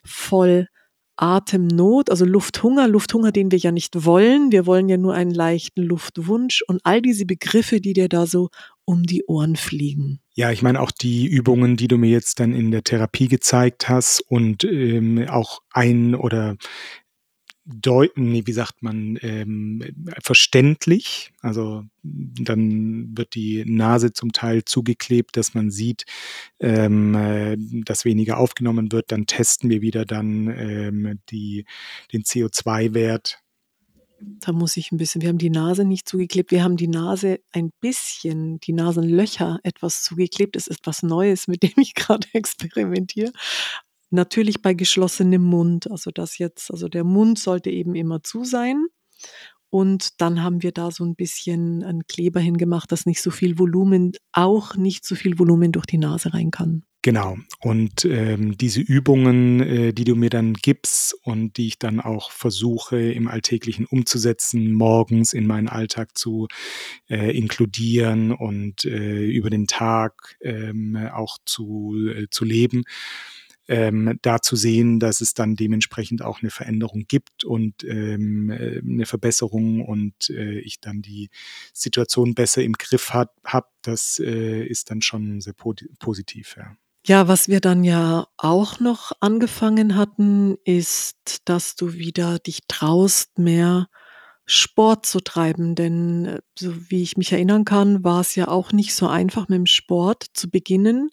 voll 0.04 0.68
Atemnot, 1.16 2.10
also 2.10 2.24
Lufthunger, 2.24 2.88
Lufthunger, 2.88 3.30
den 3.30 3.50
wir 3.50 3.58
ja 3.58 3.72
nicht 3.72 4.04
wollen. 4.06 4.52
Wir 4.52 4.64
wollen 4.64 4.88
ja 4.88 4.96
nur 4.96 5.14
einen 5.14 5.32
leichten 5.32 5.82
Luftwunsch 5.82 6.62
und 6.66 6.80
all 6.82 7.02
diese 7.02 7.26
Begriffe, 7.26 7.80
die 7.80 7.92
dir 7.92 8.08
da 8.08 8.26
so 8.26 8.48
um 8.86 9.02
die 9.02 9.24
Ohren 9.26 9.56
fliegen. 9.56 10.20
Ja, 10.34 10.50
ich 10.50 10.62
meine 10.62 10.80
auch 10.80 10.90
die 10.90 11.26
Übungen, 11.26 11.76
die 11.76 11.88
du 11.88 11.98
mir 11.98 12.10
jetzt 12.10 12.40
dann 12.40 12.54
in 12.54 12.70
der 12.70 12.84
Therapie 12.84 13.28
gezeigt 13.28 13.88
hast 13.90 14.20
und 14.28 14.64
ähm, 14.64 15.26
auch 15.28 15.60
ein 15.72 16.14
oder 16.14 16.56
deuten, 17.72 18.30
nee, 18.30 18.42
wie 18.46 18.52
sagt 18.52 18.82
man, 18.82 19.18
ähm, 19.22 19.82
verständlich. 20.22 21.32
Also 21.40 21.84
dann 22.02 23.16
wird 23.16 23.34
die 23.34 23.64
Nase 23.66 24.12
zum 24.12 24.32
Teil 24.32 24.64
zugeklebt, 24.64 25.36
dass 25.36 25.54
man 25.54 25.70
sieht, 25.70 26.04
ähm, 26.58 27.14
äh, 27.14 27.56
dass 27.84 28.04
weniger 28.04 28.38
aufgenommen 28.38 28.92
wird. 28.92 29.12
Dann 29.12 29.26
testen 29.26 29.70
wir 29.70 29.82
wieder 29.82 30.04
dann 30.04 30.48
ähm, 30.48 31.20
die, 31.30 31.64
den 32.12 32.22
CO2-Wert. 32.22 33.38
Da 34.20 34.52
muss 34.52 34.76
ich 34.76 34.92
ein 34.92 34.98
bisschen, 34.98 35.22
wir 35.22 35.30
haben 35.30 35.38
die 35.38 35.50
Nase 35.50 35.84
nicht 35.84 36.06
zugeklebt, 36.06 36.50
wir 36.50 36.62
haben 36.62 36.76
die 36.76 36.88
Nase 36.88 37.40
ein 37.52 37.70
bisschen, 37.80 38.60
die 38.60 38.74
Nasenlöcher 38.74 39.60
etwas 39.62 40.02
zugeklebt. 40.02 40.56
Das 40.56 40.66
ist 40.66 40.80
was 40.84 41.02
Neues, 41.02 41.48
mit 41.48 41.62
dem 41.62 41.72
ich 41.76 41.94
gerade 41.94 42.26
experimentiere. 42.34 43.32
Natürlich 44.10 44.60
bei 44.60 44.74
geschlossenem 44.74 45.42
Mund. 45.42 45.90
Also 45.90 46.10
das 46.10 46.38
jetzt, 46.38 46.70
also 46.70 46.88
der 46.88 47.04
Mund 47.04 47.38
sollte 47.38 47.70
eben 47.70 47.94
immer 47.94 48.22
zu 48.22 48.44
sein. 48.44 48.86
Und 49.70 50.20
dann 50.20 50.42
haben 50.42 50.62
wir 50.64 50.72
da 50.72 50.90
so 50.90 51.04
ein 51.04 51.14
bisschen 51.14 51.84
einen 51.84 52.06
Kleber 52.06 52.40
hingemacht, 52.40 52.90
dass 52.90 53.06
nicht 53.06 53.22
so 53.22 53.30
viel 53.30 53.58
Volumen, 53.58 54.12
auch 54.32 54.74
nicht 54.74 55.06
so 55.06 55.14
viel 55.14 55.38
Volumen 55.38 55.70
durch 55.70 55.86
die 55.86 55.98
Nase 55.98 56.34
rein 56.34 56.50
kann. 56.50 56.82
Genau. 57.02 57.38
Und 57.60 58.04
ähm, 58.04 58.58
diese 58.58 58.80
Übungen, 58.80 59.60
äh, 59.60 59.92
die 59.94 60.04
du 60.04 60.16
mir 60.16 60.28
dann 60.28 60.52
gibst 60.52 61.16
und 61.22 61.56
die 61.56 61.68
ich 61.68 61.78
dann 61.78 61.98
auch 61.98 62.30
versuche 62.30 63.00
im 63.00 63.26
Alltäglichen 63.26 63.86
umzusetzen, 63.86 64.72
morgens 64.72 65.32
in 65.32 65.46
meinen 65.46 65.68
Alltag 65.68 66.18
zu 66.18 66.48
äh, 67.08 67.34
inkludieren 67.34 68.32
und 68.32 68.84
äh, 68.84 69.24
über 69.24 69.48
den 69.48 69.66
Tag 69.66 70.36
ähm, 70.42 71.08
auch 71.14 71.38
zu, 71.46 71.96
äh, 72.14 72.26
zu 72.30 72.44
leben 72.44 72.82
ähm, 73.70 74.18
da 74.22 74.42
zu 74.42 74.56
sehen, 74.56 74.98
dass 74.98 75.20
es 75.20 75.32
dann 75.32 75.54
dementsprechend 75.54 76.22
auch 76.22 76.42
eine 76.42 76.50
Veränderung 76.50 77.04
gibt 77.06 77.44
und 77.44 77.84
ähm, 77.84 78.50
äh, 78.50 78.80
eine 78.80 79.06
Verbesserung 79.06 79.86
und 79.86 80.28
äh, 80.28 80.58
ich 80.58 80.80
dann 80.80 81.02
die 81.02 81.30
Situation 81.72 82.34
besser 82.34 82.64
im 82.64 82.72
Griff 82.72 83.10
habe, 83.10 83.30
hab, 83.44 83.70
das 83.82 84.18
äh, 84.18 84.64
ist 84.64 84.90
dann 84.90 85.02
schon 85.02 85.40
sehr 85.40 85.52
po 85.52 85.72
positiv. 86.00 86.56
Ja. 86.58 86.76
Ja, 87.06 87.28
was 87.28 87.48
wir 87.48 87.60
dann 87.60 87.84
ja 87.84 88.26
auch 88.36 88.80
noch 88.80 89.12
angefangen 89.20 89.96
hatten, 89.96 90.56
ist, 90.64 91.38
dass 91.44 91.76
du 91.76 91.94
wieder 91.94 92.40
dich 92.40 92.62
traust, 92.66 93.38
mehr 93.38 93.86
Sport 94.46 95.06
zu 95.06 95.20
treiben. 95.20 95.76
Denn 95.76 96.26
äh, 96.26 96.40
so 96.58 96.74
wie 96.90 97.02
ich 97.02 97.16
mich 97.16 97.32
erinnern 97.32 97.64
kann, 97.64 98.02
war 98.02 98.20
es 98.20 98.34
ja 98.34 98.48
auch 98.48 98.72
nicht 98.72 98.94
so 98.94 99.06
einfach 99.06 99.48
mit 99.48 99.58
dem 99.58 99.66
Sport 99.66 100.26
zu 100.34 100.50
beginnen, 100.50 101.10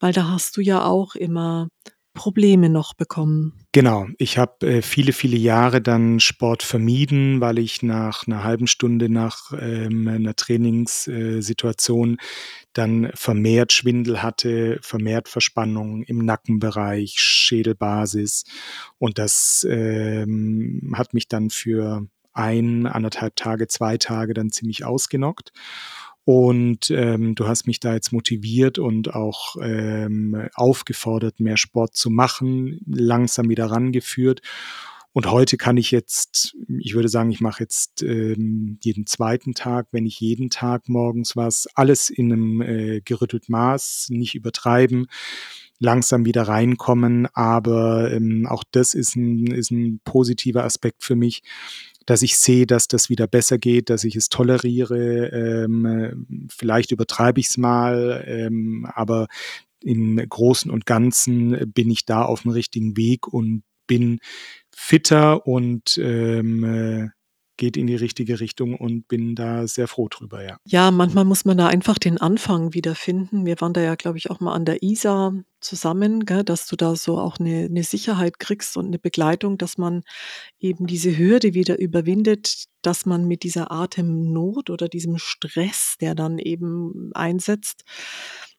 weil 0.00 0.12
da 0.12 0.28
hast 0.28 0.56
du 0.56 0.60
ja 0.60 0.84
auch 0.84 1.14
immer 1.14 1.68
Probleme 2.14 2.68
noch 2.68 2.94
bekommen. 2.94 3.52
Genau, 3.72 4.06
ich 4.18 4.36
habe 4.36 4.66
äh, 4.66 4.82
viele, 4.82 5.12
viele 5.12 5.36
Jahre 5.36 5.80
dann 5.80 6.18
Sport 6.18 6.62
vermieden, 6.62 7.40
weil 7.40 7.58
ich 7.58 7.82
nach 7.82 8.26
einer 8.26 8.42
halben 8.42 8.66
Stunde 8.66 9.08
nach 9.08 9.52
ähm, 9.58 10.08
einer 10.08 10.34
Trainingssituation 10.34 12.16
dann 12.72 13.10
vermehrt 13.14 13.72
Schwindel 13.72 14.22
hatte, 14.22 14.78
vermehrt 14.82 15.28
Verspannung 15.28 16.02
im 16.02 16.18
Nackenbereich, 16.24 17.14
Schädelbasis. 17.16 18.44
Und 18.98 19.18
das 19.18 19.66
ähm, 19.68 20.94
hat 20.96 21.14
mich 21.14 21.28
dann 21.28 21.50
für 21.50 22.06
ein, 22.32 22.86
anderthalb 22.86 23.36
Tage, 23.36 23.68
zwei 23.68 23.98
Tage 23.98 24.34
dann 24.34 24.50
ziemlich 24.50 24.84
ausgenockt. 24.84 25.52
Und 26.32 26.92
ähm, 26.92 27.34
du 27.34 27.48
hast 27.48 27.66
mich 27.66 27.80
da 27.80 27.92
jetzt 27.92 28.12
motiviert 28.12 28.78
und 28.78 29.12
auch 29.12 29.56
ähm, 29.60 30.48
aufgefordert, 30.54 31.40
mehr 31.40 31.56
Sport 31.56 31.96
zu 31.96 32.08
machen, 32.08 32.78
langsam 32.86 33.48
wieder 33.48 33.66
rangeführt. 33.66 34.40
Und 35.12 35.28
heute 35.28 35.56
kann 35.56 35.76
ich 35.76 35.90
jetzt, 35.90 36.56
ich 36.68 36.94
würde 36.94 37.08
sagen, 37.08 37.32
ich 37.32 37.40
mache 37.40 37.64
jetzt 37.64 38.02
ähm, 38.02 38.78
jeden 38.80 39.06
zweiten 39.06 39.54
Tag, 39.54 39.88
wenn 39.90 40.04
nicht 40.04 40.20
jeden 40.20 40.50
Tag 40.50 40.88
morgens 40.88 41.34
was, 41.34 41.66
alles 41.74 42.10
in 42.10 42.32
einem 42.32 42.62
äh, 42.62 43.00
gerüttelten 43.00 43.50
Maß, 43.50 44.10
nicht 44.10 44.36
übertreiben, 44.36 45.08
langsam 45.80 46.26
wieder 46.26 46.42
reinkommen. 46.44 47.26
Aber 47.34 48.12
ähm, 48.12 48.46
auch 48.48 48.62
das 48.70 48.94
ist 48.94 49.16
ein, 49.16 49.48
ist 49.48 49.72
ein 49.72 50.00
positiver 50.04 50.62
Aspekt 50.62 51.02
für 51.02 51.16
mich, 51.16 51.42
dass 52.10 52.22
ich 52.22 52.38
sehe, 52.38 52.66
dass 52.66 52.88
das 52.88 53.08
wieder 53.08 53.28
besser 53.28 53.56
geht, 53.56 53.88
dass 53.88 54.02
ich 54.02 54.16
es 54.16 54.28
toleriere. 54.28 55.28
Ähm, 55.28 56.26
vielleicht 56.50 56.90
übertreibe 56.90 57.38
ich 57.38 57.50
es 57.50 57.56
mal, 57.56 58.24
ähm, 58.26 58.84
aber 58.92 59.28
im 59.80 60.16
Großen 60.16 60.72
und 60.72 60.86
Ganzen 60.86 61.72
bin 61.72 61.88
ich 61.88 62.06
da 62.06 62.22
auf 62.22 62.42
dem 62.42 62.50
richtigen 62.50 62.96
Weg 62.96 63.28
und 63.28 63.62
bin 63.86 64.18
fitter 64.74 65.46
und 65.46 65.98
ähm, 66.02 67.12
geht 67.60 67.76
in 67.76 67.86
die 67.86 67.94
richtige 67.94 68.40
Richtung 68.40 68.74
und 68.74 69.06
bin 69.06 69.36
da 69.36 69.68
sehr 69.68 69.86
froh 69.86 70.08
drüber, 70.08 70.42
ja. 70.42 70.56
Ja, 70.64 70.90
manchmal 70.90 71.26
muss 71.26 71.44
man 71.44 71.58
da 71.58 71.68
einfach 71.68 71.98
den 71.98 72.18
Anfang 72.18 72.72
wiederfinden. 72.72 73.44
Wir 73.44 73.60
waren 73.60 73.74
da 73.74 73.82
ja, 73.82 73.94
glaube 73.96 74.16
ich, 74.16 74.30
auch 74.30 74.40
mal 74.40 74.54
an 74.54 74.64
der 74.64 74.82
ISA 74.82 75.34
zusammen, 75.60 76.24
gell, 76.24 76.42
dass 76.42 76.66
du 76.66 76.74
da 76.74 76.96
so 76.96 77.18
auch 77.18 77.38
eine, 77.38 77.66
eine 77.66 77.84
Sicherheit 77.84 78.38
kriegst 78.38 78.78
und 78.78 78.86
eine 78.86 78.98
Begleitung, 78.98 79.58
dass 79.58 79.76
man 79.76 80.02
eben 80.58 80.86
diese 80.86 81.16
Hürde 81.16 81.52
wieder 81.52 81.78
überwindet, 81.78 82.64
dass 82.80 83.04
man 83.04 83.26
mit 83.26 83.42
dieser 83.42 83.70
Atemnot 83.70 84.70
oder 84.70 84.88
diesem 84.88 85.18
Stress, 85.18 85.96
der 86.00 86.14
dann 86.14 86.38
eben 86.38 87.10
einsetzt, 87.14 87.84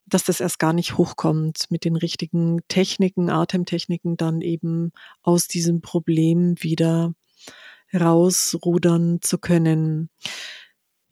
dass 0.06 0.24
das 0.24 0.42
erst 0.42 0.60
gar 0.60 0.74
nicht 0.74 1.00
hochkommt, 1.00 1.66
mit 1.70 1.86
den 1.86 1.96
richtigen 1.96 2.60
Techniken, 2.68 3.32
Atemtechniken 3.32 4.16
dann 4.16 4.42
eben 4.42 4.92
aus 5.24 5.48
diesem 5.48 5.82
Problem 5.82 6.54
wieder 6.60 7.16
rausrudern 7.94 9.20
zu 9.22 9.38
können. 9.38 10.10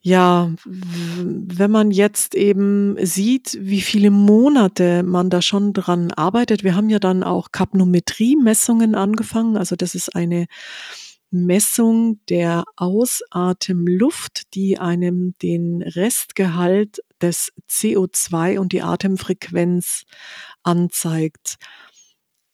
Ja, 0.02 0.50
wenn 0.64 1.70
man 1.70 1.90
jetzt 1.90 2.34
eben 2.34 2.96
sieht, 3.04 3.58
wie 3.60 3.82
viele 3.82 4.10
Monate 4.10 5.02
man 5.02 5.28
da 5.28 5.42
schon 5.42 5.74
dran 5.74 6.10
arbeitet, 6.10 6.64
wir 6.64 6.74
haben 6.74 6.88
ja 6.88 6.98
dann 6.98 7.22
auch 7.22 7.52
Kapnometrie-Messungen 7.52 8.94
angefangen, 8.94 9.58
also 9.58 9.76
das 9.76 9.94
ist 9.94 10.16
eine 10.16 10.46
Messung 11.30 12.18
der 12.28 12.64
Ausatemluft, 12.76 14.54
die 14.54 14.78
einem 14.78 15.34
den 15.42 15.82
Restgehalt 15.82 17.00
des 17.20 17.52
CO2 17.68 18.58
und 18.58 18.72
die 18.72 18.82
Atemfrequenz 18.82 20.04
anzeigt. 20.62 21.56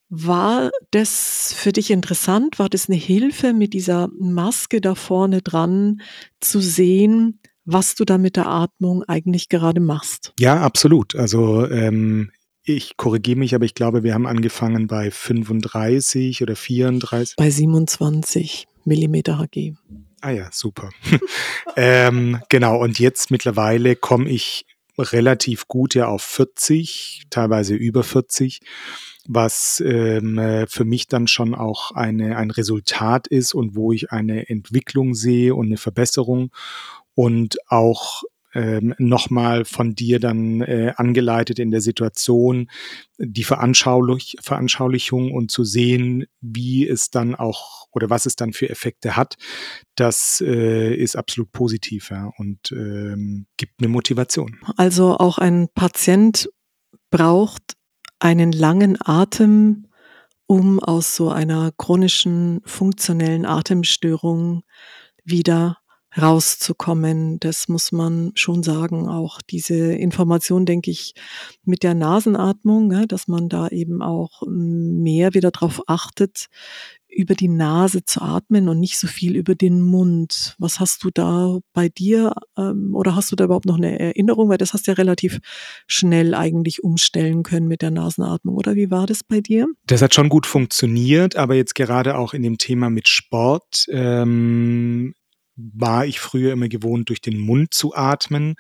War 0.09 0.71
das 0.93 1.53
für 1.57 1.73
dich 1.73 1.91
interessant? 1.91 2.59
War 2.59 2.69
das 2.69 2.89
eine 2.89 2.99
Hilfe, 2.99 3.53
mit 3.53 3.73
dieser 3.73 4.09
Maske 4.19 4.81
da 4.81 4.95
vorne 4.95 5.43
dran 5.43 6.01
zu 6.41 6.61
sehen, 6.61 7.41
was 7.65 7.97
du 7.97 8.05
da 8.05 8.17
mit 8.17 8.37
der 8.37 8.47
Atmung 8.47 9.03
eigentlich 9.03 9.49
gerade 9.49 9.81
machst? 9.81 10.33
Ja, 10.39 10.61
absolut. 10.61 11.17
Also 11.17 11.69
ähm, 11.69 12.31
ich 12.63 12.97
korrigiere 12.97 13.39
mich, 13.39 13.55
aber 13.55 13.65
ich 13.65 13.75
glaube, 13.75 14.05
wir 14.05 14.15
haben 14.15 14.27
angefangen 14.27 14.87
bei 14.87 15.11
35 15.11 16.43
oder 16.43 16.55
34. 16.55 17.37
Bei 17.37 17.51
27 17.51 18.67
Millimeter 18.85 19.39
Hg. 19.41 19.75
Ah 20.21 20.31
ja, 20.31 20.49
super. 20.53 20.91
ähm, 21.77 22.41
genau, 22.49 22.81
und 22.81 22.99
jetzt 22.99 23.31
mittlerweile 23.31 23.97
komme 23.97 24.29
ich 24.31 24.67
relativ 24.99 25.69
gut 25.69 25.95
ja 25.95 26.09
auf 26.09 26.23
40, 26.23 27.27
teilweise 27.31 27.75
über 27.75 28.03
40 28.03 28.61
was 29.29 29.83
ähm, 29.85 30.39
äh, 30.39 30.67
für 30.67 30.85
mich 30.85 31.09
dann 31.09 31.27
schon 31.27 31.55
auch 31.55 31.93
eine, 31.93 32.37
ein 32.37 32.51
Resultat 32.51 33.27
ist 33.27 33.55
und 33.55 33.75
wo 33.75 33.93
ich 33.93 34.13
eine 34.13 34.49
Entwicklung 34.49 35.15
sehe 35.15 35.55
und 35.55 35.67
eine 35.67 35.79
Verbesserung 35.79 36.53
und 37.15 37.57
auch 37.69 38.23
ähm, 38.57 38.95
nochmal 38.99 39.65
von 39.65 39.95
dir 39.95 40.19
dann 40.19 40.63
äh, 40.63 40.93
angeleitet 40.97 41.59
in 41.59 41.71
der 41.71 41.83
Situation, 41.83 42.71
die 43.19 43.45
Veranschaulich 43.45 44.37
Veranschaulichung 44.41 45.33
und 45.33 45.51
zu 45.51 45.65
sehen, 45.65 46.25
wie 46.41 46.89
es 46.89 47.11
dann 47.11 47.35
auch 47.35 47.87
oder 47.93 48.11
was 48.11 48.27
es 48.27 48.37
dann 48.37 48.53
für 48.53 48.71
Effekte 48.71 49.17
hat, 49.17 49.37
das 49.95 50.43
äh, 50.45 50.95
ist 50.95 51.17
absolut 51.17 51.53
positiv 51.53 52.11
ja, 52.11 52.31
und 52.39 52.73
ähm, 52.73 53.47
gibt 53.57 53.75
eine 53.79 53.89
Motivation. 53.89 54.59
Also 54.77 55.17
auch 55.17 55.39
ein 55.39 55.69
Patient 55.75 56.49
braucht 57.11 57.75
einen 58.19 58.53
langen 58.53 58.99
Atem, 59.01 59.87
um 60.47 60.81
aus 60.81 61.17
so 61.17 61.31
einer 61.31 61.73
chronischen 61.77 62.61
funktionellen 62.65 63.45
Atemstörung 63.45 64.63
wieder 65.25 65.79
rauszukommen. 66.21 67.39
Das 67.41 67.69
muss 67.69 67.93
man 67.93 68.33
schon 68.35 68.63
sagen. 68.63 69.09
Auch 69.09 69.41
diese 69.43 69.93
Information, 69.93 70.67
denke 70.67 70.91
ich, 70.91 71.15
mit 71.65 71.83
der 71.83 71.95
Nasenatmung, 71.95 73.07
dass 73.09 73.29
man 73.29 73.49
da 73.49 73.69
eben 73.69 74.03
auch 74.03 74.43
mehr 74.47 75.35
wieder 75.35 75.51
darauf 75.51 75.83
achtet, 75.87 76.49
über 77.17 77.35
die 77.35 77.49
Nase 77.49 78.05
zu 78.05 78.21
atmen 78.21 78.69
und 78.69 78.79
nicht 78.79 78.99
so 78.99 79.07
viel 79.07 79.37
über 79.37 79.55
den 79.55 79.81
Mund. 79.81 80.55
Was 80.59 80.81
hast 80.81 81.03
du 81.03 81.11
da 81.11 81.59
bei 81.73 81.89
dir 81.89 82.33
ähm, 82.59 82.95
oder 82.95 83.17
hast 83.17 83.33
du 83.33 83.37
da 83.37 83.45
überhaupt 83.45 83.65
noch 83.65 83.79
eine 83.79 83.99
Erinnerung? 83.99 84.51
Weil 84.51 84.59
das 84.59 84.75
hast 84.75 84.87
du 84.87 84.91
ja 84.91 84.97
relativ 84.97 85.39
schnell 85.87 86.35
eigentlich 86.35 86.85
umstellen 86.85 87.43
können 87.43 87.69
mit 87.69 87.81
der 87.81 87.91
Nasenatmung. 87.91 88.55
Oder 88.57 88.75
wie 88.75 88.91
war 88.91 89.07
das 89.07 89.25
bei 89.25 89.41
dir? 89.41 89.67
Das 89.87 90.03
hat 90.03 90.15
schon 90.15 90.29
gut 90.29 90.47
funktioniert, 90.47 91.37
aber 91.37 91.55
jetzt 91.55 91.75
gerade 91.75 92.19
auch 92.19 92.35
in 92.35 92.43
dem 92.43 92.59
Thema 92.59 92.91
mit 92.91 93.09
Sport 93.09 93.87
ähm, 93.89 95.15
war 95.57 96.07
ich 96.07 96.21
früher 96.21 96.53
immer 96.53 96.69
gewohnt, 96.69 97.09
durch 97.09 97.21
den 97.21 97.39
Mund 97.39 97.75
zu 97.75 97.95
atmen. 97.95 98.55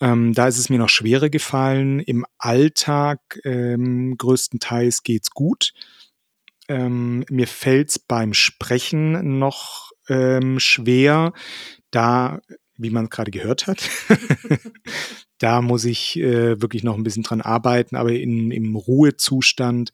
Ähm, 0.00 0.34
da 0.34 0.48
ist 0.48 0.58
es 0.58 0.68
mir 0.68 0.78
noch 0.78 0.88
schwerer 0.88 1.30
gefallen. 1.30 2.00
Im 2.00 2.26
Alltag 2.38 3.40
ähm, 3.44 4.16
größtenteils 4.18 5.02
geht's 5.04 5.30
gut. 5.30 5.72
Ähm, 6.68 7.24
mir 7.30 7.46
fällt's 7.46 7.98
beim 7.98 8.34
Sprechen 8.34 9.38
noch 9.38 9.92
ähm, 10.08 10.58
schwer, 10.58 11.32
da, 11.90 12.40
wie 12.76 12.90
man 12.90 13.08
gerade 13.08 13.30
gehört 13.30 13.66
hat, 13.66 13.88
da 15.38 15.60
muss 15.60 15.84
ich 15.84 16.18
äh, 16.18 16.60
wirklich 16.60 16.82
noch 16.82 16.96
ein 16.96 17.02
bisschen 17.02 17.22
dran 17.22 17.40
arbeiten, 17.40 17.96
aber 17.96 18.12
in, 18.12 18.50
im 18.50 18.76
Ruhezustand 18.76 19.90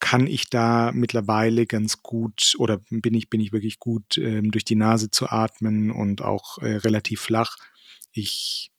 kann 0.00 0.26
ich 0.26 0.50
da 0.50 0.90
mittlerweile 0.92 1.66
ganz 1.66 2.02
gut 2.02 2.54
oder 2.58 2.80
bin 2.90 3.14
ich, 3.14 3.30
bin 3.30 3.40
ich 3.40 3.52
wirklich 3.52 3.78
gut 3.78 4.18
ähm, 4.18 4.50
durch 4.50 4.64
die 4.64 4.74
Nase 4.74 5.10
zu 5.10 5.28
atmen 5.28 5.90
und 5.90 6.22
auch 6.22 6.58
äh, 6.58 6.76
relativ 6.76 7.20
flach. 7.20 7.56
Ich 8.12 8.70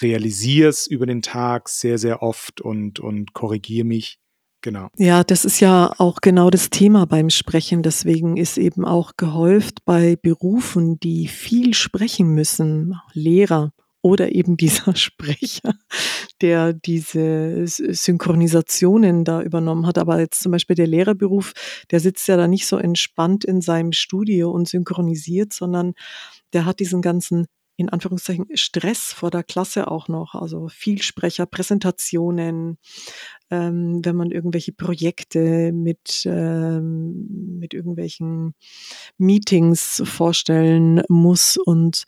realisiere 0.00 0.68
es 0.68 0.86
über 0.86 1.06
den 1.06 1.22
Tag 1.22 1.68
sehr, 1.68 1.98
sehr 1.98 2.22
oft 2.22 2.60
und, 2.60 3.00
und 3.00 3.32
korrigiere 3.32 3.86
mich. 3.86 4.18
Genau. 4.60 4.88
Ja, 4.96 5.22
das 5.22 5.44
ist 5.44 5.60
ja 5.60 5.94
auch 5.98 6.20
genau 6.20 6.50
das 6.50 6.68
Thema 6.70 7.06
beim 7.06 7.30
Sprechen. 7.30 7.82
Deswegen 7.82 8.36
ist 8.36 8.58
eben 8.58 8.84
auch 8.84 9.12
gehäuft 9.16 9.84
bei 9.84 10.16
Berufen, 10.16 10.98
die 10.98 11.28
viel 11.28 11.74
sprechen 11.74 12.34
müssen, 12.34 13.00
Lehrer 13.12 13.72
oder 14.02 14.34
eben 14.34 14.56
dieser 14.56 14.94
Sprecher, 14.96 15.74
der 16.40 16.72
diese 16.72 17.66
Synchronisationen 17.66 19.24
da 19.24 19.42
übernommen 19.42 19.86
hat. 19.86 19.98
Aber 19.98 20.20
jetzt 20.20 20.42
zum 20.42 20.52
Beispiel 20.52 20.76
der 20.76 20.86
Lehrerberuf, 20.86 21.52
der 21.90 22.00
sitzt 22.00 22.28
ja 22.28 22.36
da 22.36 22.48
nicht 22.48 22.66
so 22.66 22.76
entspannt 22.76 23.44
in 23.44 23.60
seinem 23.60 23.92
Studio 23.92 24.50
und 24.50 24.68
synchronisiert, 24.68 25.52
sondern 25.52 25.94
der 26.52 26.64
hat 26.64 26.80
diesen 26.80 27.02
ganzen 27.02 27.46
in 27.78 27.88
Anführungszeichen 27.88 28.46
Stress 28.54 29.12
vor 29.12 29.30
der 29.30 29.44
Klasse 29.44 29.88
auch 29.88 30.08
noch, 30.08 30.34
also 30.34 30.66
Vielsprecher, 30.68 31.46
Präsentationen, 31.46 32.76
ähm, 33.50 34.04
wenn 34.04 34.16
man 34.16 34.32
irgendwelche 34.32 34.72
Projekte 34.72 35.70
mit, 35.72 36.24
ähm, 36.26 37.56
mit 37.60 37.74
irgendwelchen 37.74 38.54
Meetings 39.16 40.02
vorstellen 40.04 41.02
muss. 41.08 41.56
Und 41.56 42.02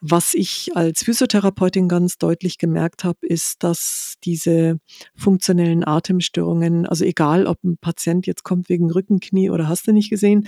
was 0.00 0.32
ich 0.32 0.76
als 0.76 1.02
Physiotherapeutin 1.02 1.88
ganz 1.88 2.18
deutlich 2.18 2.56
gemerkt 2.56 3.02
habe, 3.02 3.26
ist, 3.26 3.64
dass 3.64 4.14
diese 4.22 4.78
funktionellen 5.16 5.84
Atemstörungen, 5.84 6.86
also 6.86 7.04
egal 7.04 7.48
ob 7.48 7.62
ein 7.64 7.78
Patient 7.78 8.28
jetzt 8.28 8.44
kommt 8.44 8.68
wegen 8.68 8.92
Rückenknie 8.92 9.50
oder 9.50 9.68
hast 9.68 9.88
du 9.88 9.92
nicht 9.92 10.08
gesehen, 10.08 10.46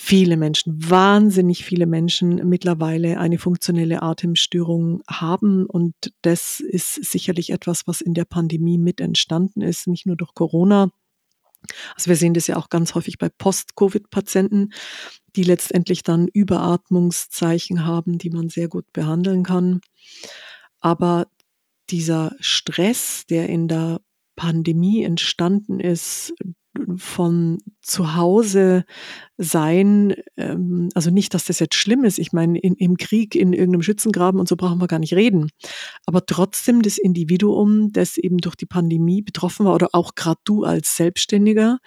viele 0.00 0.36
Menschen, 0.36 0.88
wahnsinnig 0.88 1.64
viele 1.64 1.84
Menschen 1.84 2.48
mittlerweile 2.48 3.18
eine 3.18 3.36
funktionelle 3.36 4.00
Atemstörung 4.00 5.02
haben. 5.10 5.66
Und 5.66 5.92
das 6.22 6.60
ist 6.60 6.94
sicherlich 7.04 7.50
etwas, 7.50 7.88
was 7.88 8.00
in 8.00 8.14
der 8.14 8.24
Pandemie 8.24 8.78
mit 8.78 9.00
entstanden 9.00 9.60
ist, 9.60 9.88
nicht 9.88 10.06
nur 10.06 10.14
durch 10.14 10.34
Corona. 10.34 10.92
Also 11.96 12.10
wir 12.10 12.16
sehen 12.16 12.32
das 12.32 12.46
ja 12.46 12.56
auch 12.56 12.68
ganz 12.68 12.94
häufig 12.94 13.18
bei 13.18 13.28
Post-Covid-Patienten, 13.28 14.70
die 15.34 15.42
letztendlich 15.42 16.04
dann 16.04 16.28
Überatmungszeichen 16.28 17.84
haben, 17.84 18.18
die 18.18 18.30
man 18.30 18.48
sehr 18.48 18.68
gut 18.68 18.92
behandeln 18.92 19.42
kann. 19.42 19.80
Aber 20.78 21.26
dieser 21.90 22.36
Stress, 22.38 23.26
der 23.26 23.48
in 23.48 23.66
der 23.66 24.00
Pandemie 24.36 25.02
entstanden 25.02 25.80
ist 25.80 26.34
von 26.96 27.58
zu 27.82 28.16
Hause 28.16 28.84
sein, 29.36 30.14
ähm, 30.36 30.88
also 30.94 31.10
nicht, 31.10 31.32
dass 31.32 31.44
das 31.44 31.60
jetzt 31.60 31.74
schlimm 31.74 32.04
ist. 32.04 32.18
Ich 32.18 32.32
meine, 32.32 32.58
in, 32.58 32.74
im 32.74 32.96
Krieg, 32.96 33.34
in 33.34 33.52
irgendeinem 33.52 33.82
Schützengraben 33.82 34.40
und 34.40 34.48
so 34.48 34.56
brauchen 34.56 34.80
wir 34.80 34.88
gar 34.88 34.98
nicht 34.98 35.14
reden. 35.14 35.50
Aber 36.06 36.26
trotzdem 36.26 36.82
das 36.82 36.98
Individuum, 36.98 37.92
das 37.92 38.18
eben 38.18 38.38
durch 38.38 38.56
die 38.56 38.66
Pandemie 38.66 39.22
betroffen 39.22 39.66
war 39.66 39.74
oder 39.74 39.88
auch 39.92 40.14
gerade 40.14 40.40
du 40.44 40.64
als 40.64 40.96
Selbstständiger, 40.96 41.78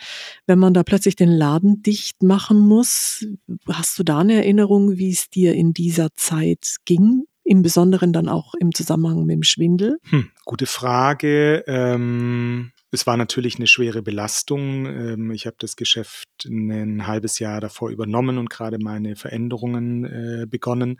wenn 0.48 0.60
man 0.60 0.74
da 0.74 0.84
plötzlich 0.84 1.16
den 1.16 1.30
Laden 1.30 1.82
dicht 1.84 2.24
machen 2.24 2.60
muss, 2.60 3.26
hast 3.68 4.00
du 4.00 4.04
da 4.04 4.20
eine 4.20 4.36
Erinnerung, 4.36 4.98
wie 4.98 5.12
es 5.12 5.30
dir 5.30 5.54
in 5.54 5.74
dieser 5.74 6.14
Zeit 6.16 6.78
ging? 6.86 7.24
Im 7.44 7.64
Besonderen 7.64 8.14
dann 8.14 8.30
auch 8.30 8.54
im 8.54 8.74
Zusammenhang 8.74 9.26
mit 9.26 9.36
dem 9.36 9.44
Schwindel? 9.44 9.98
Hm, 10.10 10.30
gute 10.46 10.68
Frage. 10.68 11.64
Ähm 11.68 12.72
es 12.92 13.08
war 13.08 13.16
natürlich 13.18 13.56
eine 13.56 13.68
schwere 13.68 14.02
Belastung. 14.02 14.86
Ähm, 14.86 15.32
ich 15.32 15.46
habe 15.46 15.56
das 15.60 15.76
Geschäft 15.76 16.28
ein 16.46 17.08
halbes 17.08 17.40
Jahr 17.40 17.62
davor 17.62 17.90
übernommen 17.90 18.38
und 18.38 18.50
gerade 18.50 18.78
meine 18.80 19.16
Veränderungen 19.16 20.06
äh, 20.06 20.46
begonnen. 20.46 21.00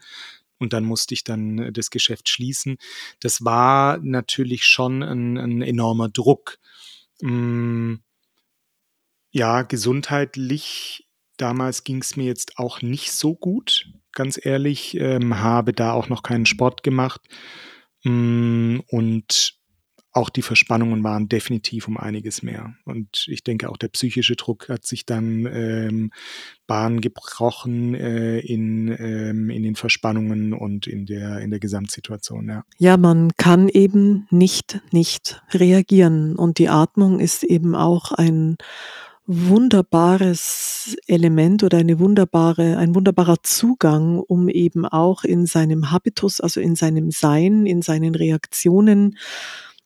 Und 0.58 0.74
dann 0.74 0.86
musste 0.86 1.14
ich 1.14 1.24
dann 1.24 1.74
das 1.74 1.90
Geschäft 1.90 2.30
schließen. 2.30 2.78
Das 3.20 3.44
war 3.44 3.98
natürlich 3.98 4.64
schon 4.64 5.04
ein, 5.04 5.38
ein 5.38 5.62
enormer 5.62 6.08
Druck. 6.08 6.60
Mm, 7.22 7.96
ja, 9.32 9.64
gesundheitlich 9.64 11.08
damals 11.38 11.84
ging 11.84 12.02
es 12.02 12.16
mir 12.16 12.26
jetzt 12.26 12.58
auch 12.60 12.82
nicht 12.82 13.12
so 13.12 13.34
gut, 13.34 13.90
ganz 14.12 14.40
ehrlich. 14.42 14.96
Ähm, 14.96 15.40
habe 15.40 15.74
da 15.74 15.94
auch 15.94 16.10
noch 16.10 16.24
keinen 16.24 16.46
Sport 16.46 16.84
gemacht. 16.84 17.22
Mm, 18.04 18.80
und 18.88 19.61
auch 20.14 20.30
die 20.30 20.42
Verspannungen 20.42 21.04
waren 21.04 21.30
definitiv 21.30 21.88
um 21.88 21.98
einiges 21.98 22.44
mehr. 22.44 22.74
Und 22.86 23.26
ich 23.28 23.44
denke, 23.44 23.70
auch 23.70 23.78
der 23.78 23.88
psychische 23.88 24.36
Druck 24.36 24.70
hat 24.70 24.86
sich 24.86 25.06
dann 25.06 25.46
ähm, 25.46 26.12
Bahn 26.68 27.02
gebrochen 27.02 27.96
äh, 27.96 28.40
in, 28.40 28.90
ähm, 29.00 29.50
in 29.50 29.64
den 29.64 29.76
Verspannungen 29.76 30.54
und 30.54 30.88
in 30.88 31.06
der, 31.06 31.40
in 31.40 31.50
der 31.50 31.60
Gesamtsituation. 31.60 32.48
Ja. 32.48 32.64
ja, 32.78 32.98
man 32.98 33.32
kann 33.38 33.70
eben 33.70 34.28
nicht 34.32 34.82
nicht 34.92 35.42
reagieren. 35.52 36.36
Und 36.36 36.58
die 36.60 36.70
Atmung 36.70 37.20
ist 37.20 37.44
eben 37.44 37.76
auch 37.76 38.12
ein 38.12 38.58
wunderbares 39.28 40.98
Element 41.08 41.64
oder 41.64 41.78
eine 41.78 42.00
wunderbare, 42.00 42.78
ein 42.78 42.96
wunderbarer 42.96 43.38
Zugang, 43.44 44.20
um 44.20 44.50
eben 44.50 44.86
auch 44.86 45.24
in 45.24 45.46
seinem 45.46 45.92
Habitus, 45.92 46.42
also 46.42 46.60
in 46.60 46.76
seinem 46.76 47.12
Sein, 47.12 47.66
in 47.66 47.82
seinen 47.82 48.16
Reaktionen 48.16 49.18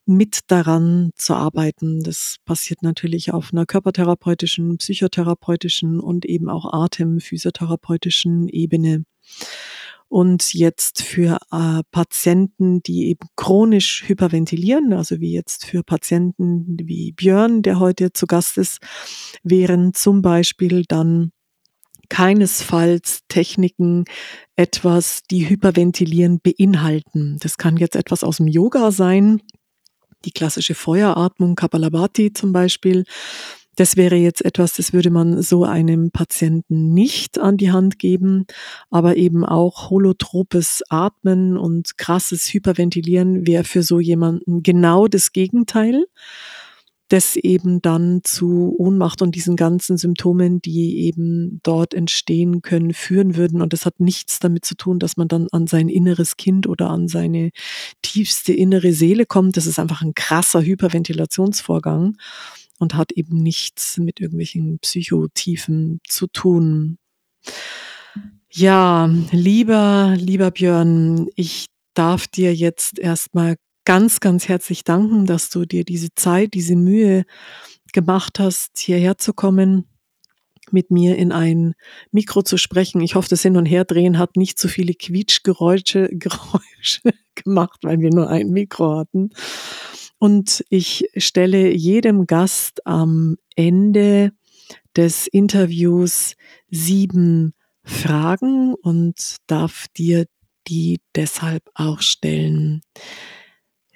mit 0.06 0.40
daran 0.48 1.12
zu 1.16 1.34
arbeiten. 1.34 2.04
Das 2.04 2.38
passiert 2.46 2.84
natürlich 2.84 3.34
auf 3.34 3.52
einer 3.52 3.66
körpertherapeutischen, 3.66 4.78
psychotherapeutischen 4.78 6.00
und 6.00 6.26
eben 6.26 6.50
auch 6.50 6.72
atemphysiotherapeutischen 6.72 8.48
Ebene. 8.50 9.06
Und 10.08 10.54
jetzt 10.54 11.02
für 11.02 11.40
äh, 11.52 11.82
Patienten, 11.92 12.82
die 12.84 13.08
eben 13.08 13.28
chronisch 13.36 14.04
hyperventilieren, 14.08 14.94
also 14.94 15.20
wie 15.20 15.34
jetzt 15.34 15.66
für 15.66 15.84
Patienten 15.84 16.78
wie 16.84 17.12
Björn, 17.12 17.64
der 17.64 17.80
heute 17.80 18.14
zu 18.14 18.28
Gast 18.28 18.58
ist, 18.58 18.80
wären 19.44 19.94
zum 19.94 20.22
Beispiel 20.22 20.86
dann 20.88 21.32
keinesfalls 22.10 23.22
Techniken 23.28 24.06
etwas, 24.56 25.24
die 25.24 25.50
hyperventilieren 25.50 26.40
beinhalten. 26.40 27.38
Das 27.42 27.58
kann 27.58 27.78
jetzt 27.78 27.96
etwas 27.96 28.24
aus 28.24 28.38
dem 28.38 28.48
Yoga 28.48 28.92
sein, 28.92 29.42
die 30.24 30.32
klassische 30.32 30.76
Feueratmung, 30.76 31.56
Kapalabhati 31.56 32.34
zum 32.34 32.54
Beispiel. 32.54 33.06
Das 33.76 33.98
wäre 33.98 34.16
jetzt 34.16 34.44
etwas, 34.44 34.74
das 34.74 34.94
würde 34.94 35.10
man 35.10 35.42
so 35.42 35.66
einem 35.66 36.12
Patienten 36.12 36.94
nicht 36.94 37.38
an 37.38 37.58
die 37.58 37.72
Hand 37.72 38.00
geben, 38.00 38.46
aber 38.90 39.18
eben 39.18 39.44
auch 39.44 39.90
holotropes 39.90 40.82
Atmen 40.90 41.58
und 41.58 41.98
krasses 41.98 42.54
Hyperventilieren 42.54 43.46
wäre 43.46 43.66
für 43.66 43.84
so 43.84 44.00
jemanden 44.00 44.64
genau 44.64 45.08
das 45.08 45.34
Gegenteil 45.34 46.06
das 47.10 47.36
eben 47.36 47.82
dann 47.82 48.22
zu 48.24 48.76
Ohnmacht 48.78 49.22
und 49.22 49.36
diesen 49.36 49.56
ganzen 49.56 49.98
Symptomen, 49.98 50.62
die 50.62 51.02
eben 51.02 51.60
dort 51.62 51.94
entstehen 51.94 52.62
können, 52.62 52.94
führen 52.94 53.36
würden. 53.36 53.62
Und 53.62 53.74
das 53.74 53.86
hat 53.86 54.00
nichts 54.00 54.40
damit 54.40 54.66
zu 54.66 54.76
tun, 54.76 54.98
dass 54.98 55.16
man 55.16 55.28
dann 55.28 55.48
an 55.52 55.68
sein 55.68 55.88
inneres 55.88 56.36
Kind 56.38 56.68
oder 56.68 56.90
an 56.90 57.08
seine 57.08 57.52
tiefste 58.02 58.54
innere 58.54 58.94
Seele 58.94 59.26
kommt. 59.26 59.56
Das 59.56 59.68
ist 59.68 59.78
einfach 59.78 60.02
ein 60.02 60.16
krasser 60.16 60.64
Hyperventilationsvorgang 60.64 62.18
und 62.80 62.96
hat 62.96 63.12
eben 63.12 63.38
nichts 63.38 63.98
mit 63.98 64.20
irgendwelchen 64.20 64.80
Psychotiefen 64.80 66.00
zu 66.08 66.28
tun. 66.28 66.98
Ja, 68.52 69.14
lieber, 69.32 70.16
lieber 70.18 70.50
Björn, 70.50 71.28
ich 71.36 71.68
darf 71.94 72.28
dir 72.28 72.54
jetzt 72.54 72.98
erstmal 73.00 73.58
ganz, 73.86 74.20
ganz 74.20 74.48
herzlich 74.48 74.84
danken, 74.84 75.26
dass 75.26 75.50
du 75.50 75.66
dir 75.66 75.86
diese 75.86 76.10
Zeit, 76.16 76.54
diese 76.54 76.76
Mühe 76.76 77.26
gemacht 77.94 78.40
hast, 78.40 78.78
hierher 78.78 79.18
zu 79.18 79.34
kommen, 79.34 79.86
mit 80.72 80.92
mir 80.92 81.16
in 81.18 81.32
ein 81.32 81.76
Mikro 82.12 82.42
zu 82.42 82.58
sprechen. 82.58 83.02
Ich 83.02 83.16
hoffe, 83.16 83.30
das 83.30 83.44
Hin- 83.44 83.58
und 83.58 83.66
Herdrehen 83.66 84.18
hat 84.18 84.36
nicht 84.36 84.60
so 84.60 84.68
viele 84.68 84.94
Quietschgeräusche 84.94 86.10
Geräusche 86.12 87.12
gemacht, 87.36 87.80
weil 87.84 88.00
wir 88.00 88.10
nur 88.10 88.30
ein 88.30 88.50
Mikro 88.50 88.98
hatten. 88.98 89.30
Und 90.18 90.66
ich 90.70 91.08
stelle 91.18 91.72
jedem 91.72 92.26
Gast 92.26 92.86
am 92.86 93.38
Ende 93.56 94.32
des 94.96 95.28
Interviews 95.28 96.36
sieben 96.70 97.54
Fragen 97.84 98.74
und 98.74 99.36
darf 99.48 99.86
dir 99.96 100.26
die 100.68 101.00
deshalb 101.16 101.64
auch 101.76 102.02
stellen. 102.02 102.82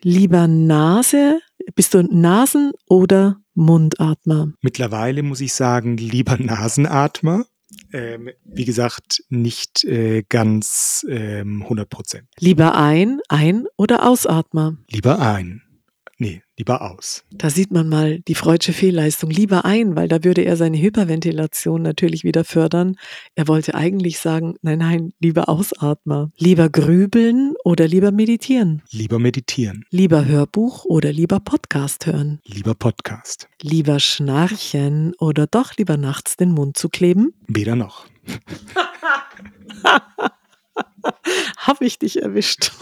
Lieber 0.01 0.47
Nase, 0.47 1.39
bist 1.75 1.93
du 1.93 2.03
Nasen- 2.03 2.71
oder 2.87 3.41
Mundatmer? 3.53 4.53
Mittlerweile 4.61 5.23
muss 5.23 5.41
ich 5.41 5.53
sagen, 5.53 5.97
lieber 5.97 6.37
Nasenatmer. 6.37 7.45
Ähm, 7.93 8.29
wie 8.45 8.65
gesagt, 8.65 9.23
nicht 9.29 9.83
äh, 9.83 10.23
ganz 10.27 11.05
ähm, 11.09 11.61
100 11.63 11.89
Prozent. 11.89 12.27
Lieber 12.39 12.75
ein, 12.75 13.19
ein- 13.29 13.65
oder 13.77 14.07
Ausatmer? 14.07 14.77
Lieber 14.89 15.19
ein. 15.19 15.61
Lieber 16.59 16.81
aus. 16.81 17.23
Da 17.31 17.49
sieht 17.49 17.71
man 17.71 17.87
mal 17.87 18.19
die 18.19 18.35
freudsche 18.35 18.73
Fehlleistung. 18.73 19.29
Lieber 19.29 19.63
ein, 19.63 19.95
weil 19.95 20.09
da 20.09 20.25
würde 20.25 20.41
er 20.41 20.57
seine 20.57 20.77
Hyperventilation 20.77 21.81
natürlich 21.81 22.25
wieder 22.25 22.43
fördern. 22.43 22.97
Er 23.35 23.47
wollte 23.47 23.75
eigentlich 23.75 24.19
sagen, 24.19 24.55
nein, 24.61 24.79
nein, 24.79 25.13
lieber 25.21 25.47
Ausatmer. 25.47 26.31
Lieber 26.37 26.69
grübeln 26.69 27.53
oder 27.63 27.87
lieber 27.87 28.11
meditieren? 28.11 28.81
Lieber 28.91 29.19
meditieren. 29.19 29.85
Lieber 29.89 30.25
Hörbuch 30.25 30.83
oder 30.83 31.13
lieber 31.13 31.39
Podcast 31.39 32.05
hören? 32.05 32.41
Lieber 32.43 32.75
Podcast. 32.75 33.47
Lieber 33.61 34.01
schnarchen 34.01 35.13
oder 35.17 35.47
doch 35.47 35.77
lieber 35.77 35.95
nachts 35.95 36.35
den 36.35 36.51
Mund 36.51 36.75
zu 36.75 36.89
kleben? 36.89 37.31
Weder 37.47 37.77
noch. 37.77 38.05
Hab 41.55 41.81
ich 41.81 41.99
dich 41.99 42.21
erwischt. 42.21 42.73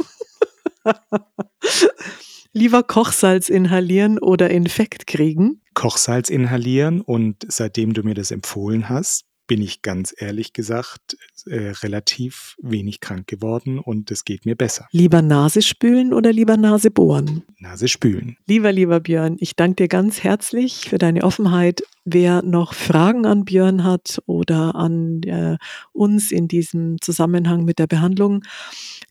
Lieber 2.58 2.82
Kochsalz 2.82 3.50
inhalieren 3.50 4.18
oder 4.18 4.50
Infekt 4.50 5.06
kriegen? 5.06 5.62
Kochsalz 5.76 6.32
inhalieren 6.32 7.02
und 7.02 7.46
seitdem 7.48 7.94
du 7.94 8.02
mir 8.02 8.16
das 8.16 8.32
empfohlen 8.32 8.90
hast, 8.90 9.26
bin 9.46 9.62
ich 9.62 9.84
ganz 9.84 10.12
ehrlich 10.18 10.54
gesagt 10.54 11.18
äh, 11.46 11.70
relativ 11.84 12.56
wenig 12.60 13.00
krank 13.00 13.28
geworden 13.28 13.78
und 13.78 14.10
es 14.10 14.26
geht 14.26 14.48
mir 14.48 14.56
besser. 14.56 14.88
Lieber 14.92 15.22
Nase 15.22 15.62
spülen 15.62 16.16
oder 16.16 16.34
lieber 16.34 16.58
Nase 16.58 16.90
bohren? 16.90 17.44
Nase 17.60 17.88
spülen. 17.88 18.38
Lieber, 18.48 18.72
lieber 18.72 19.02
Björn, 19.02 19.36
ich 19.38 19.56
danke 19.56 19.84
dir 19.84 19.88
ganz 19.88 20.24
herzlich 20.24 20.90
für 20.90 20.98
deine 20.98 21.26
Offenheit. 21.26 21.84
Wer 22.06 22.42
noch 22.42 22.74
Fragen 22.74 23.28
an 23.28 23.46
Björn 23.46 23.84
hat 23.84 24.20
oder 24.26 24.74
an 24.74 25.22
äh, 25.28 25.58
uns 25.94 26.32
in 26.32 26.48
diesem 26.48 27.00
Zusammenhang 27.02 27.66
mit 27.66 27.78
der 27.78 27.86
Behandlung, 27.86 28.42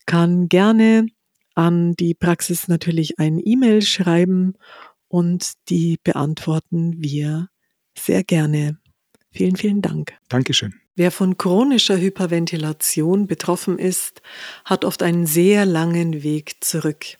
kann 0.05 0.49
gerne 0.49 1.07
an 1.57 1.93
die 1.93 2.13
Praxis 2.13 2.67
natürlich 2.67 3.17
ein 3.17 3.41
E-Mail 3.43 3.81
schreiben 3.81 4.53
und 5.07 5.53
die 5.69 5.97
beantworten 6.03 7.01
wir 7.01 7.49
sehr 7.97 8.23
gerne. 8.23 8.77
Vielen, 9.31 9.55
vielen 9.55 9.81
Dank. 9.81 10.13
Dankeschön. 10.29 10.75
Wer 10.95 11.11
von 11.11 11.37
chronischer 11.37 11.97
Hyperventilation 11.97 13.25
betroffen 13.25 13.79
ist, 13.79 14.21
hat 14.65 14.85
oft 14.85 15.01
einen 15.01 15.25
sehr 15.25 15.65
langen 15.65 16.21
Weg 16.23 16.63
zurück. 16.63 17.17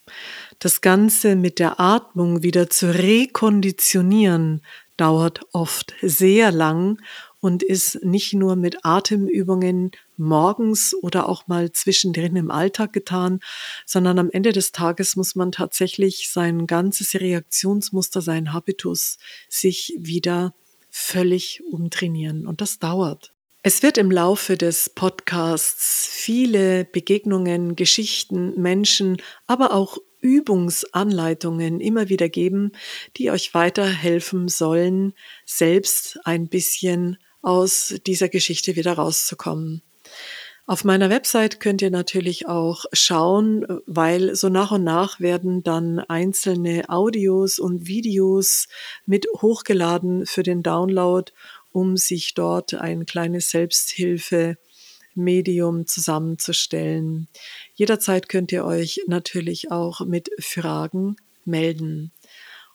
Das 0.59 0.81
Ganze 0.81 1.35
mit 1.35 1.57
der 1.57 1.79
Atmung 1.79 2.43
wieder 2.43 2.69
zu 2.69 2.93
rekonditionieren, 2.93 4.61
dauert 4.97 5.41
oft 5.51 5.93
sehr 6.01 6.51
lang 6.51 7.01
und 7.39 7.63
ist 7.63 8.03
nicht 8.03 8.33
nur 8.33 8.55
mit 8.55 8.83
Atemübungen 8.83 9.91
morgens 10.17 10.93
oder 11.01 11.29
auch 11.29 11.47
mal 11.47 11.71
zwischendrin 11.71 12.35
im 12.35 12.51
Alltag 12.51 12.93
getan, 12.93 13.39
sondern 13.85 14.19
am 14.19 14.29
Ende 14.31 14.51
des 14.51 14.71
Tages 14.71 15.15
muss 15.15 15.35
man 15.35 15.51
tatsächlich 15.51 16.29
sein 16.31 16.67
ganzes 16.67 17.15
Reaktionsmuster, 17.15 18.21
sein 18.21 18.53
Habitus 18.53 19.17
sich 19.49 19.95
wieder 19.99 20.53
völlig 20.89 21.61
umtrainieren. 21.71 22.47
Und 22.47 22.61
das 22.61 22.79
dauert. 22.79 23.33
Es 23.63 23.83
wird 23.83 23.97
im 23.97 24.11
Laufe 24.11 24.55
des 24.55 24.89
Podcasts 24.89 26.07
viele 26.09 26.85
Begegnungen, 26.85 27.75
Geschichten, 27.75 28.59
Menschen, 28.59 29.17
aber 29.45 29.73
auch 29.73 29.97
Übungsanleitungen 30.21 31.79
immer 31.79 32.09
wieder 32.09 32.29
geben, 32.29 32.71
die 33.17 33.29
euch 33.29 33.53
weiterhelfen 33.53 34.47
sollen, 34.47 35.13
selbst 35.45 36.19
ein 36.23 36.47
bisschen 36.47 37.17
aus 37.41 37.95
dieser 38.05 38.29
Geschichte 38.29 38.75
wieder 38.75 38.93
rauszukommen. 38.93 39.81
Auf 40.69 40.83
meiner 40.83 41.09
Website 41.09 41.61
könnt 41.61 41.81
ihr 41.81 41.91
natürlich 41.91 42.49
auch 42.49 42.83
schauen, 42.91 43.65
weil 43.85 44.35
so 44.35 44.49
nach 44.49 44.71
und 44.71 44.83
nach 44.83 45.21
werden 45.21 45.63
dann 45.63 45.99
einzelne 45.99 46.89
Audios 46.89 47.57
und 47.57 47.87
Videos 47.87 48.67
mit 49.05 49.27
hochgeladen 49.41 50.25
für 50.25 50.43
den 50.43 50.63
Download, 50.63 51.31
um 51.71 51.95
sich 51.95 52.33
dort 52.33 52.73
ein 52.73 53.05
kleines 53.05 53.49
Selbsthilfe-Medium 53.49 55.87
zusammenzustellen. 55.87 57.29
Jederzeit 57.75 58.27
könnt 58.27 58.51
ihr 58.51 58.65
euch 58.65 58.99
natürlich 59.07 59.71
auch 59.71 60.01
mit 60.01 60.29
Fragen 60.37 61.15
melden. 61.45 62.11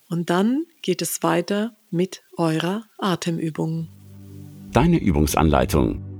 Und 0.09 0.30
dann 0.30 0.64
geht 0.80 1.03
es 1.03 1.22
weiter 1.22 1.76
mit 1.90 2.22
eurer 2.38 2.86
Atemübung. 2.97 3.88
Deine 4.72 4.97
Übungsanleitung. 4.97 6.12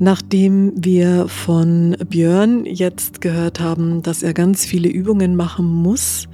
Nachdem 0.00 0.72
wir 0.76 1.26
von 1.26 1.96
Björn 2.08 2.64
jetzt 2.66 3.20
gehört 3.20 3.58
haben, 3.58 4.02
dass 4.02 4.22
er 4.22 4.32
ganz 4.32 4.64
viele 4.64 4.88
Übungen 4.88 5.34
machen 5.34 5.66
muss, 5.66 6.28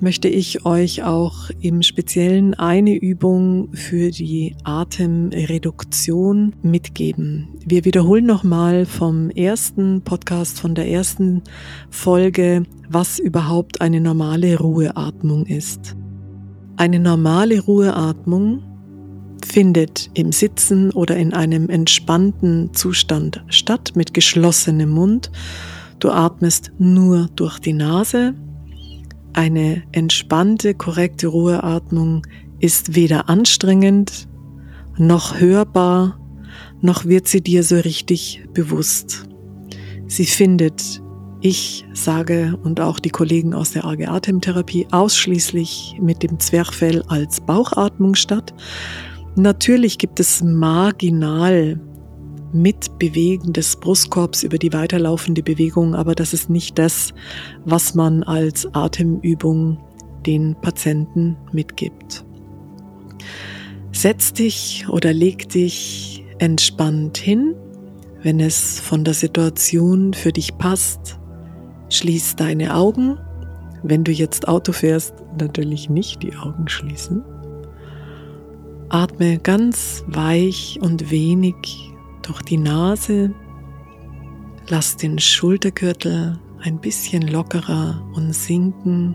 möchte 0.00 0.28
ich 0.28 0.66
euch 0.66 1.02
auch 1.02 1.50
im 1.60 1.82
Speziellen 1.82 2.52
eine 2.54 2.94
Übung 2.94 3.70
für 3.72 4.10
die 4.10 4.54
Atemreduktion 4.62 6.54
mitgeben. 6.62 7.48
Wir 7.66 7.86
wiederholen 7.86 8.26
nochmal 8.26 8.84
vom 8.84 9.30
ersten 9.30 10.02
Podcast, 10.02 10.60
von 10.60 10.74
der 10.74 10.88
ersten 10.88 11.42
Folge, 11.90 12.64
was 12.90 13.18
überhaupt 13.18 13.80
eine 13.80 14.02
normale 14.02 14.58
Ruheatmung 14.58 15.46
ist. 15.46 15.96
Eine 16.76 17.00
normale 17.00 17.60
Ruheatmung 17.60 18.62
findet 19.46 20.10
im 20.14 20.32
Sitzen 20.32 20.90
oder 20.90 21.16
in 21.16 21.32
einem 21.32 21.68
entspannten 21.68 22.74
Zustand 22.74 23.44
statt 23.48 23.92
mit 23.94 24.14
geschlossenem 24.14 24.90
Mund. 24.90 25.30
Du 25.98 26.10
atmest 26.10 26.72
nur 26.78 27.28
durch 27.36 27.58
die 27.58 27.72
Nase. 27.72 28.34
Eine 29.32 29.82
entspannte, 29.92 30.74
korrekte 30.74 31.28
Ruheatmung 31.28 32.26
ist 32.60 32.94
weder 32.94 33.28
anstrengend 33.28 34.28
noch 34.98 35.38
hörbar, 35.38 36.18
noch 36.80 37.04
wird 37.04 37.28
sie 37.28 37.40
dir 37.40 37.62
so 37.62 37.76
richtig 37.76 38.44
bewusst. 38.52 39.28
Sie 40.06 40.26
findet, 40.26 41.00
ich 41.40 41.86
sage 41.92 42.58
und 42.64 42.80
auch 42.80 42.98
die 42.98 43.10
Kollegen 43.10 43.54
aus 43.54 43.72
der 43.72 43.84
AG 43.84 44.06
Atemtherapie, 44.06 44.88
ausschließlich 44.90 45.98
mit 46.00 46.22
dem 46.22 46.40
Zwerchfell 46.40 47.02
als 47.08 47.40
Bauchatmung 47.40 48.14
statt. 48.14 48.54
Natürlich 49.36 49.98
gibt 49.98 50.20
es 50.20 50.42
marginal 50.42 51.80
Mitbewegen 52.52 53.52
des 53.52 53.76
Brustkorbs 53.76 54.42
über 54.42 54.58
die 54.58 54.72
weiterlaufende 54.72 55.42
Bewegung, 55.42 55.94
aber 55.94 56.14
das 56.14 56.32
ist 56.32 56.48
nicht 56.48 56.78
das, 56.78 57.12
was 57.64 57.94
man 57.94 58.22
als 58.22 58.66
Atemübung 58.74 59.78
den 60.26 60.54
Patienten 60.60 61.36
mitgibt. 61.52 62.24
Setz 63.92 64.32
dich 64.32 64.86
oder 64.88 65.12
leg 65.12 65.48
dich 65.48 66.24
entspannt 66.38 67.18
hin, 67.18 67.54
wenn 68.22 68.40
es 68.40 68.80
von 68.80 69.04
der 69.04 69.14
Situation 69.14 70.14
für 70.14 70.32
dich 70.32 70.56
passt. 70.56 71.18
Schließ 71.90 72.36
deine 72.36 72.74
Augen. 72.74 73.18
Wenn 73.82 74.04
du 74.04 74.12
jetzt 74.12 74.48
Auto 74.48 74.72
fährst, 74.72 75.14
natürlich 75.38 75.88
nicht 75.88 76.22
die 76.22 76.34
Augen 76.34 76.68
schließen. 76.68 77.24
Atme 78.90 79.38
ganz 79.38 80.02
weich 80.06 80.78
und 80.80 81.10
wenig 81.10 81.92
durch 82.22 82.40
die 82.42 82.56
Nase. 82.56 83.34
Lass 84.68 84.96
den 84.96 85.18
Schultergürtel 85.18 86.38
ein 86.60 86.80
bisschen 86.80 87.22
lockerer 87.28 88.02
und 88.14 88.34
sinken. 88.34 89.14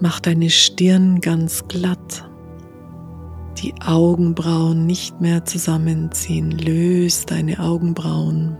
Mach 0.00 0.20
deine 0.20 0.50
Stirn 0.50 1.20
ganz 1.20 1.66
glatt. 1.66 2.30
Die 3.58 3.74
Augenbrauen 3.84 4.86
nicht 4.86 5.20
mehr 5.20 5.44
zusammenziehen. 5.44 6.52
Löse 6.52 7.26
deine 7.26 7.58
Augenbrauen. 7.58 8.56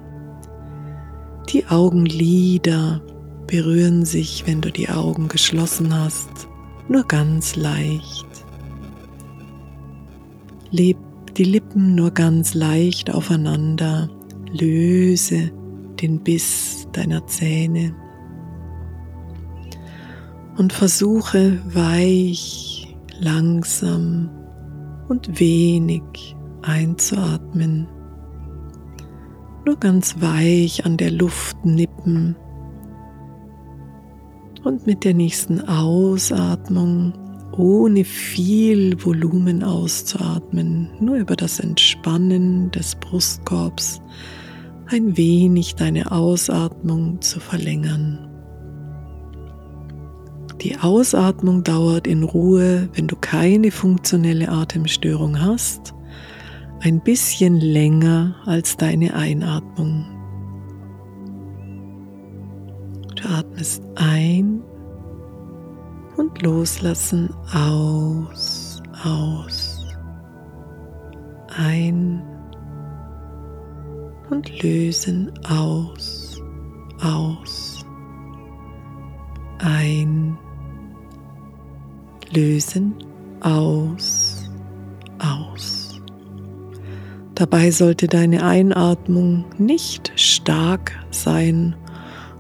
Die 1.49 1.67
Augenlider 1.67 3.01
berühren 3.47 4.05
sich, 4.05 4.45
wenn 4.47 4.61
du 4.61 4.71
die 4.71 4.89
Augen 4.89 5.29
geschlossen 5.29 5.95
hast, 5.95 6.49
nur 6.89 7.05
ganz 7.05 7.57
leicht. 7.57 8.27
Die 10.73 10.97
Lippen 11.45 11.95
nur 11.95 12.11
ganz 12.11 12.55
leicht 12.55 13.13
aufeinander, 13.13 14.09
löse 14.53 15.51
den 16.01 16.21
Biss 16.21 16.89
deiner 16.93 17.27
Zähne. 17.27 17.95
Und 20.57 20.73
versuche 20.73 21.59
weich, 21.75 22.97
langsam 23.19 24.31
und 25.09 25.41
wenig 25.41 26.03
einzuatmen. 26.63 27.87
Nur 29.65 29.77
ganz 29.77 30.21
weich 30.21 30.85
an 30.85 30.97
der 30.97 31.11
Luft 31.11 31.65
nippen. 31.65 32.37
Und 34.65 34.87
mit 34.87 35.05
der 35.05 35.15
nächsten 35.15 35.61
Ausatmung 35.63 37.15
ohne 37.61 38.05
viel 38.05 39.05
Volumen 39.05 39.63
auszuatmen, 39.63 40.89
nur 40.99 41.17
über 41.17 41.37
das 41.37 41.61
Entspannen 41.61 42.71
des 42.71 42.95
Brustkorbs 42.97 44.01
ein 44.87 45.17
wenig 45.17 45.75
deine 45.75 46.11
Ausatmung 46.11 47.21
zu 47.21 47.39
verlängern. 47.39 48.27
Die 50.63 50.79
Ausatmung 50.79 51.63
dauert 51.63 52.07
in 52.07 52.23
Ruhe, 52.23 52.89
wenn 52.95 53.07
du 53.07 53.17
keine 53.17 53.71
funktionelle 53.71 54.49
Atemstörung 54.49 55.41
hast, 55.41 55.95
ein 56.81 57.01
bisschen 57.03 57.61
länger 57.61 58.37
als 58.47 58.79
deine 58.79 59.15
Einatmung. 59.15 60.07
Du 63.17 63.29
atmest 63.29 63.83
ein 63.97 64.63
und 66.21 66.43
loslassen. 66.43 67.31
Aus, 67.55 68.83
aus, 69.05 69.87
ein 71.57 72.23
und 74.29 74.63
lösen. 74.63 75.33
Aus, 75.49 76.41
aus, 77.03 77.87
ein, 79.61 80.39
lösen. 82.33 82.95
Aus, 83.41 84.51
aus. 85.19 85.99
Dabei 87.35 87.71
sollte 87.71 88.07
deine 88.07 88.45
Einatmung 88.45 89.47
nicht 89.57 90.13
stark 90.17 90.93
sein 91.11 91.75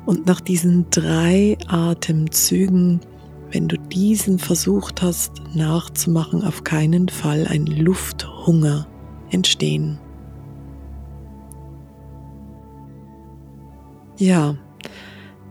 und 0.05 0.27
nach 0.27 0.43
diesen 0.43 0.91
drei 0.91 1.57
Atemzügen 1.69 3.01
wenn 3.51 3.69
du 3.69 3.77
diesen 3.77 4.39
versucht 4.39 5.03
hast 5.03 5.43
nachzumachen, 5.55 6.45
auf 6.45 6.65
keinen 6.65 7.09
Fall 7.09 7.47
ein 7.49 7.67
Lufthunger 7.67 8.87
entstehen. 9.31 9.99
Ja, 14.19 14.57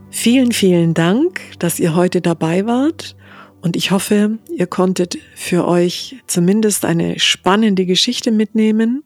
vielen, 0.10 0.52
vielen 0.52 0.94
Dank, 0.94 1.42
dass 1.60 1.80
ihr 1.80 1.96
heute 1.96 2.22
dabei 2.22 2.66
wart 2.66 3.16
und 3.62 3.76
ich 3.76 3.92
hoffe, 3.92 4.38
ihr 4.56 4.68
konntet 4.68 5.18
für 5.36 5.68
euch 5.68 6.18
zumindest 6.28 6.86
eine 6.86 7.20
spannende 7.20 7.86
Geschichte 7.86 8.32
mitnehmen. 8.32 9.04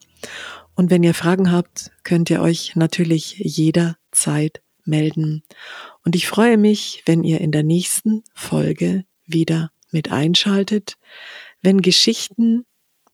Und 0.75 0.89
wenn 0.91 1.03
ihr 1.03 1.13
Fragen 1.13 1.51
habt, 1.51 1.91
könnt 2.03 2.29
ihr 2.29 2.41
euch 2.41 2.75
natürlich 2.75 3.37
jederzeit 3.37 4.61
melden. 4.85 5.43
Und 6.05 6.15
ich 6.15 6.27
freue 6.27 6.57
mich, 6.57 7.03
wenn 7.05 7.23
ihr 7.23 7.41
in 7.41 7.51
der 7.51 7.63
nächsten 7.63 8.23
Folge 8.33 9.05
wieder 9.25 9.71
mit 9.91 10.11
einschaltet, 10.11 10.97
wenn 11.61 11.81
Geschichten 11.81 12.65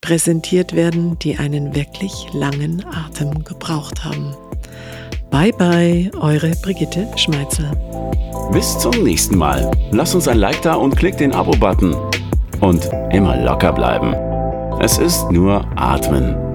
präsentiert 0.01 0.75
werden, 0.75 1.19
die 1.19 1.37
einen 1.37 1.75
wirklich 1.75 2.27
langen 2.33 2.85
Atem 2.85 3.43
gebraucht 3.43 4.03
haben. 4.03 4.35
Bye 5.29 5.53
bye, 5.53 6.11
eure 6.19 6.51
Brigitte 6.63 7.07
Schmeitzel. 7.15 7.71
Bis 8.51 8.79
zum 8.79 9.03
nächsten 9.03 9.37
Mal. 9.37 9.69
Lasst 9.91 10.15
uns 10.15 10.27
ein 10.27 10.39
Like 10.39 10.61
da 10.63 10.73
und 10.73 10.95
klickt 10.95 11.19
den 11.19 11.33
Abo-Button. 11.33 11.95
Und 12.61 12.89
immer 13.11 13.37
locker 13.37 13.71
bleiben. 13.71 14.13
Es 14.81 14.97
ist 14.97 15.29
nur 15.31 15.65
Atmen. 15.77 16.48